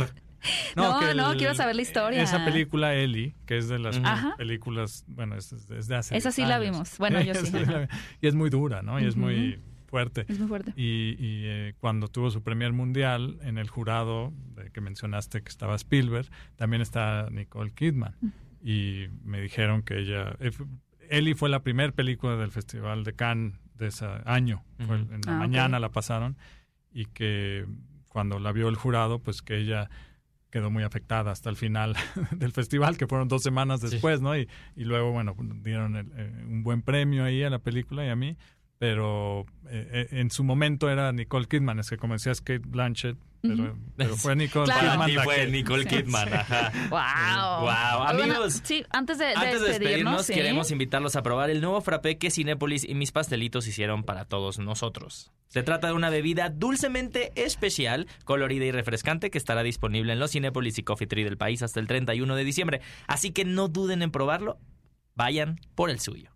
No, 0.76 0.98
que 0.98 1.14
no, 1.14 1.34
quiero 1.36 1.54
saber 1.54 1.76
la 1.76 1.82
historia. 1.82 2.22
Esa 2.22 2.44
película, 2.44 2.94
Ellie, 2.94 3.34
que 3.46 3.56
es 3.56 3.68
de 3.68 3.78
las. 3.78 3.96
Ajá. 4.02 4.34
películas, 4.36 5.04
bueno, 5.06 5.36
es, 5.36 5.50
es- 5.52 5.70
es 5.70 5.86
de 5.86 5.94
hace 5.96 6.16
Esa 6.16 6.30
sí 6.32 6.42
10 6.42 6.48
la 6.48 6.56
años. 6.56 6.70
vimos. 6.72 6.98
Bueno, 6.98 7.20
yo 7.22 7.34
sí. 7.34 7.52
Y 8.20 8.26
es 8.26 8.34
muy 8.34 8.50
dura, 8.50 8.82
¿no? 8.82 9.00
Y 9.00 9.04
es 9.06 9.14
Ujú. 9.14 9.22
muy 9.26 9.60
fuerte. 9.92 10.24
Es 10.28 10.38
muy 10.38 10.48
fuerte. 10.48 10.72
Y, 10.76 11.14
y, 11.18 11.42
eh, 11.46 11.74
cuando 11.78 12.08
tuvo 12.08 12.30
su 12.30 12.42
primer 12.42 12.72
mundial, 12.72 13.38
en 13.42 13.58
el 13.58 13.68
jurado 13.68 14.32
de 14.56 14.70
que 14.70 14.80
mencionaste 14.80 15.42
que 15.42 15.48
estaba 15.50 15.74
Spielberg, 15.76 16.28
también 16.56 16.80
está 16.82 17.28
Nicole 17.30 17.70
Kidman. 17.72 18.14
Y 18.64 19.06
me 19.24 19.40
dijeron 19.40 19.82
que 19.82 19.98
ella... 19.98 20.34
eh, 20.40 20.50
Ellie 21.10 21.34
fue 21.34 21.48
la 21.50 21.60
primera 21.62 21.92
película 21.92 22.36
del 22.36 22.50
Festival 22.50 23.04
de 23.04 23.12
Cannes 23.12 23.54
de 23.74 23.88
ese 23.88 24.06
año. 24.24 24.64
Fue 24.86 24.96
en 24.96 25.20
la 25.26 25.34
Ah, 25.34 25.38
mañana 25.38 25.78
la 25.78 25.90
pasaron. 25.90 26.36
Y 26.90 27.04
que 27.06 27.66
cuando 28.08 28.38
la 28.38 28.52
vio 28.52 28.68
el 28.68 28.76
jurado, 28.76 29.18
pues 29.18 29.42
que 29.42 29.56
ella 29.58 29.90
quedó 30.50 30.70
muy 30.70 30.82
afectada 30.84 31.30
hasta 31.30 31.48
el 31.50 31.56
final 31.56 31.94
del 32.36 32.52
festival, 32.52 32.96
que 32.98 33.06
fueron 33.06 33.26
dos 33.28 33.42
semanas 33.42 33.80
Sí. 33.80 33.88
después, 33.90 34.20
¿no? 34.20 34.36
Y, 34.36 34.48
y 34.76 34.84
luego, 34.84 35.10
bueno, 35.12 35.34
dieron 35.62 35.96
el- 35.96 36.12
eh, 36.16 36.44
un 36.46 36.62
buen 36.62 36.82
premio 36.82 37.24
ahí 37.24 37.42
a 37.42 37.48
la 37.50 37.58
película 37.58 38.04
y 38.06 38.10
a 38.10 38.16
mí, 38.16 38.36
pero 38.82 39.46
eh, 39.70 40.08
eh, 40.10 40.18
en 40.18 40.28
su 40.32 40.42
momento 40.42 40.90
era 40.90 41.12
Nicole 41.12 41.46
Kidman, 41.46 41.78
es 41.78 41.88
que 41.88 41.96
como 41.98 42.14
decías 42.14 42.40
Kate 42.40 42.62
Blanchett, 42.66 43.16
pero, 43.40 43.76
pero 43.96 44.16
fue 44.16 44.34
Nicole 44.34 44.64
Claro. 44.64 44.90
Kidman 45.06 45.24
fue 45.24 45.36
que- 45.36 45.46
Nicole 45.46 45.82
Sí. 45.84 45.88
Kidman. 45.88 46.34
Ajá. 46.34 46.72
¡Wow! 46.90 47.60
Wow. 47.60 48.14
Bueno, 48.16 48.34
Amigos, 48.34 48.60
sí, 48.64 48.84
antes 48.90 49.18
de, 49.18 49.26
de 49.26 49.34
Antes 49.36 49.60
de 49.60 49.68
despedirnos, 49.68 50.26
¿sí? 50.26 50.34
queremos 50.34 50.72
invitarlos 50.72 51.14
a 51.14 51.22
probar 51.22 51.50
el 51.50 51.60
nuevo 51.60 51.80
frappé 51.80 52.18
que 52.18 52.32
Cinépolis 52.32 52.82
y 52.82 52.96
mis 52.96 53.12
pastelitos 53.12 53.68
hicieron 53.68 54.02
para 54.02 54.24
todos 54.24 54.58
nosotros. 54.58 55.30
Se 55.46 55.62
trata 55.62 55.86
de 55.86 55.92
una 55.92 56.10
bebida 56.10 56.50
dulcemente 56.50 57.30
especial, 57.36 58.08
colorida 58.24 58.64
y 58.64 58.72
refrescante 58.72 59.30
que 59.30 59.38
estará 59.38 59.62
disponible 59.62 60.12
en 60.12 60.18
los 60.18 60.32
Cinépolis 60.32 60.76
y 60.78 60.82
Coffee 60.82 61.06
Tree 61.06 61.22
del 61.22 61.36
país 61.36 61.62
hasta 61.62 61.78
el 61.78 61.86
31 61.86 62.34
de 62.34 62.42
diciembre. 62.42 62.80
Así 63.06 63.30
que 63.30 63.44
no 63.44 63.68
duden 63.68 64.02
en 64.02 64.10
probarlo. 64.10 64.58
Vayan 65.14 65.60
por 65.76 65.88
el 65.90 66.00
suyo. 66.00 66.31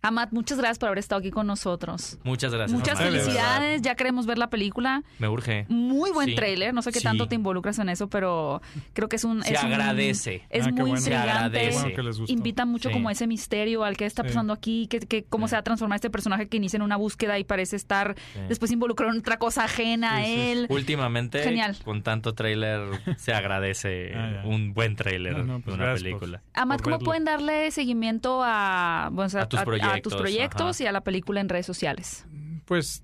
Amat, 0.00 0.30
muchas 0.32 0.58
gracias 0.58 0.78
por 0.78 0.86
haber 0.88 1.00
estado 1.00 1.18
aquí 1.18 1.30
con 1.32 1.48
nosotros. 1.48 2.18
Muchas 2.22 2.52
gracias. 2.54 2.78
Muchas 2.78 2.98
felicidades, 3.00 3.82
ya 3.82 3.96
queremos 3.96 4.26
ver 4.26 4.38
la 4.38 4.48
película. 4.48 5.02
Me 5.18 5.28
urge. 5.28 5.66
Muy 5.68 6.12
buen 6.12 6.28
Sí. 6.28 6.34
tráiler, 6.36 6.72
no 6.72 6.82
sé 6.82 6.92
qué 6.92 7.00
Sí. 7.00 7.04
tanto 7.04 7.26
te 7.26 7.34
involucras 7.34 7.80
en 7.80 7.88
eso, 7.88 8.08
pero 8.08 8.62
creo 8.92 9.08
que 9.08 9.16
es 9.16 9.24
un... 9.24 9.42
Se 9.42 9.54
es 9.54 9.62
un- 9.62 9.72
agradece. 9.72 10.46
es 10.50 10.66
Ah, 10.66 10.70
muy 10.70 10.80
bueno. 10.82 10.96
Se 10.98 11.10
intrigante. 11.10 11.30
agradece. 11.32 11.68
Qué 11.70 11.74
bueno 11.80 11.96
que 11.96 12.02
les 12.04 12.18
gustó. 12.20 12.32
Invita 12.32 12.64
mucho 12.64 12.90
Sí. 12.90 12.92
como 12.94 13.10
ese 13.10 13.26
misterio 13.26 13.82
al 13.82 13.96
que 13.96 14.06
está 14.06 14.22
Sí. 14.22 14.28
pasando 14.28 14.52
aquí, 14.52 14.86
que, 14.86 15.00
que 15.00 15.24
cómo 15.24 15.46
Sí. 15.48 15.50
se 15.50 15.56
va 15.56 15.60
a 15.60 15.64
transformar 15.64 15.96
este 15.96 16.10
personaje 16.10 16.48
que 16.48 16.56
inicia 16.58 16.76
en 16.76 16.82
una 16.82 16.96
búsqueda 16.96 17.36
y 17.40 17.42
parece 17.44 17.74
estar 17.74 18.14
después 18.48 18.70
involucrado 18.70 19.12
en 19.12 19.18
otra 19.18 19.38
cosa 19.38 19.64
ajena 19.64 20.16
a 20.18 20.26
él. 20.26 20.66
Últimamente, 20.68 21.42
Genial. 21.42 21.76
con 21.84 22.04
tanto 22.04 22.34
tráiler, 22.34 22.82
se 23.16 23.32
agradece 23.34 24.12
Ah, 24.14 24.42
un 24.44 24.74
buen 24.74 24.94
tráiler 24.94 25.36
No, 25.38 25.44
no, 25.44 25.54
pues 25.60 25.76
de 25.76 25.82
una 25.82 25.92
por- 25.92 26.02
película. 26.02 26.42
Amat, 26.54 26.78
por 26.78 26.84
¿cómo 26.84 26.96
verlo. 26.98 27.04
pueden 27.04 27.24
darle 27.24 27.70
seguimiento 27.72 28.42
a, 28.44 29.08
bueno, 29.12 29.26
o 29.26 29.30
sea, 29.30 29.42
A 29.42 29.48
tus 29.48 29.60
proyectos, 29.62 29.87
proyectos 30.14 30.76
ajá. 30.76 30.84
y 30.84 30.86
a 30.86 30.92
la 30.92 31.02
película 31.02 31.40
en 31.40 31.48
redes 31.48 31.66
sociales? 31.66 32.26
Pues, 32.64 33.02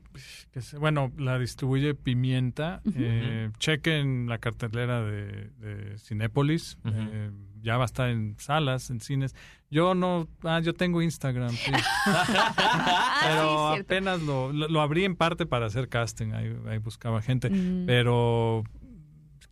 bueno, 0.78 1.10
la 1.16 1.38
distribuye 1.38 1.94
Pimienta. 1.94 2.82
Ujú. 2.84 2.96
Eh, 2.98 3.50
chequen 3.58 4.28
la 4.28 4.38
cartelera 4.38 5.02
de, 5.02 5.50
de 5.58 5.98
Cinépolis. 5.98 6.76
Eh, 6.84 7.30
ya 7.62 7.78
va 7.78 7.84
a 7.84 7.86
estar 7.86 8.10
en 8.10 8.36
salas, 8.38 8.90
en 8.90 9.00
cines. 9.00 9.34
Yo 9.70 9.94
no, 9.94 10.28
ah, 10.42 10.60
yo 10.60 10.74
tengo 10.74 11.00
Instagram, 11.00 11.50
sí. 11.50 11.72
Ah, 12.06 13.20
pero 13.26 13.74
sí, 13.74 13.80
apenas 13.80 14.20
lo, 14.20 14.52
lo, 14.52 14.68
lo 14.68 14.80
abrí 14.82 15.04
en 15.04 15.16
parte 15.16 15.46
para 15.46 15.66
hacer 15.66 15.88
casting. 15.88 16.32
Ahí, 16.32 16.54
ahí 16.68 16.78
buscaba 16.78 17.22
gente. 17.22 17.48
Mm. 17.48 17.86
Pero 17.86 18.64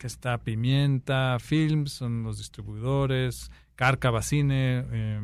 que 0.02 0.08
está 0.08 0.36
Pimienta, 0.38 1.38
Films, 1.38 1.92
son 1.92 2.24
los 2.24 2.38
distribuidores. 2.38 3.50
Cárcava 3.76 4.20
Cine, 4.22 4.84
eh, 4.90 5.20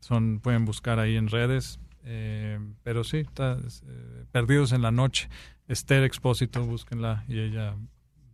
son, 0.00 0.40
pueden 0.40 0.64
buscar 0.64 0.98
ahí 0.98 1.16
en 1.16 1.28
redes. 1.28 1.78
Eh, 2.04 2.58
pero 2.82 3.04
sí, 3.04 3.18
está, 3.18 3.58
eh, 3.86 4.24
Perdidos 4.32 4.72
en 4.72 4.82
la 4.82 4.90
Noche. 4.90 5.28
Esther 5.68 6.02
Expósito, 6.02 6.64
búsquenla 6.64 7.24
y 7.28 7.38
ella. 7.38 7.76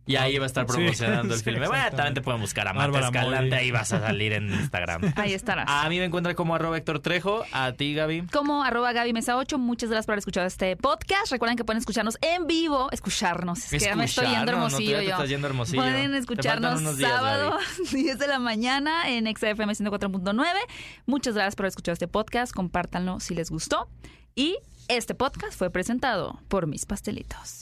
Y 0.07 0.15
ahí 0.15 0.37
va 0.37 0.45
a 0.45 0.47
estar 0.47 0.65
Sí, 0.65 0.73
promocionando 0.73 1.33
el 1.33 1.39
sí, 1.43 1.43
filme. 1.43 1.67
Bueno, 1.67 1.89
también 1.91 2.13
te 2.13 2.21
pueden 2.21 2.39
buscar 2.41 2.67
a 2.67 2.73
Marta 2.73 2.99
Escalante, 2.99 3.55
ahí 3.55 3.71
vas 3.71 3.91
a 3.93 3.99
salir 3.99 4.33
en 4.33 4.51
Instagram. 4.51 5.13
Ahí 5.17 5.33
estarás. 5.33 5.65
A 5.67 5.87
mí 5.89 5.99
me 5.99 6.05
encuentran 6.05 6.33
como 6.35 6.55
arroba 6.55 6.77
Héctor 6.77 6.99
Trejo, 7.01 7.43
a 7.51 7.73
ti 7.73 7.93
Gaby. 7.93 8.27
Como 8.31 8.63
arroba 8.63 8.93
Gaby 8.93 9.13
Mesa 9.13 9.35
8, 9.37 9.57
muchas 9.57 9.89
gracias 9.89 10.05
por 10.05 10.13
haber 10.13 10.19
escuchado 10.19 10.47
este 10.47 10.75
podcast. 10.77 11.31
Recuerden 11.31 11.57
que 11.57 11.65
pueden 11.65 11.79
escucharnos 11.79 12.17
en 12.21 12.47
vivo, 12.47 12.89
escucharnos. 12.91 13.59
Es 13.65 13.69
que 13.69 13.79
ya 13.79 13.95
me 13.95 14.05
estoy 14.05 14.27
yendo 14.27 14.45
no, 14.53 14.57
hermosillo 14.59 14.91
ya 14.91 14.97
te 14.99 15.05
yo. 15.05 15.11
estás 15.11 15.29
yendo 15.29 15.47
hermosillo. 15.47 15.81
Pueden 15.81 16.15
escucharnos 16.15 16.97
días, 16.97 17.11
sábado 17.11 17.57
Gaby. 17.91 18.03
10 18.03 18.19
de 18.19 18.27
la 18.27 18.39
mañana 18.39 19.09
en 19.09 19.25
XFM 19.27 19.73
104.9. 19.73 20.45
Muchas 21.05 21.33
gracias 21.35 21.55
por 21.55 21.63
haber 21.65 21.69
escuchado 21.71 21.93
este 21.93 22.07
podcast. 22.07 22.53
Compártanlo 22.53 23.19
si 23.19 23.35
les 23.35 23.51
gustó. 23.51 23.89
Y 24.35 24.57
este 24.87 25.15
podcast 25.15 25.57
fue 25.57 25.69
presentado 25.69 26.39
por 26.47 26.65
mis 26.67 26.85
pastelitos. 26.85 27.61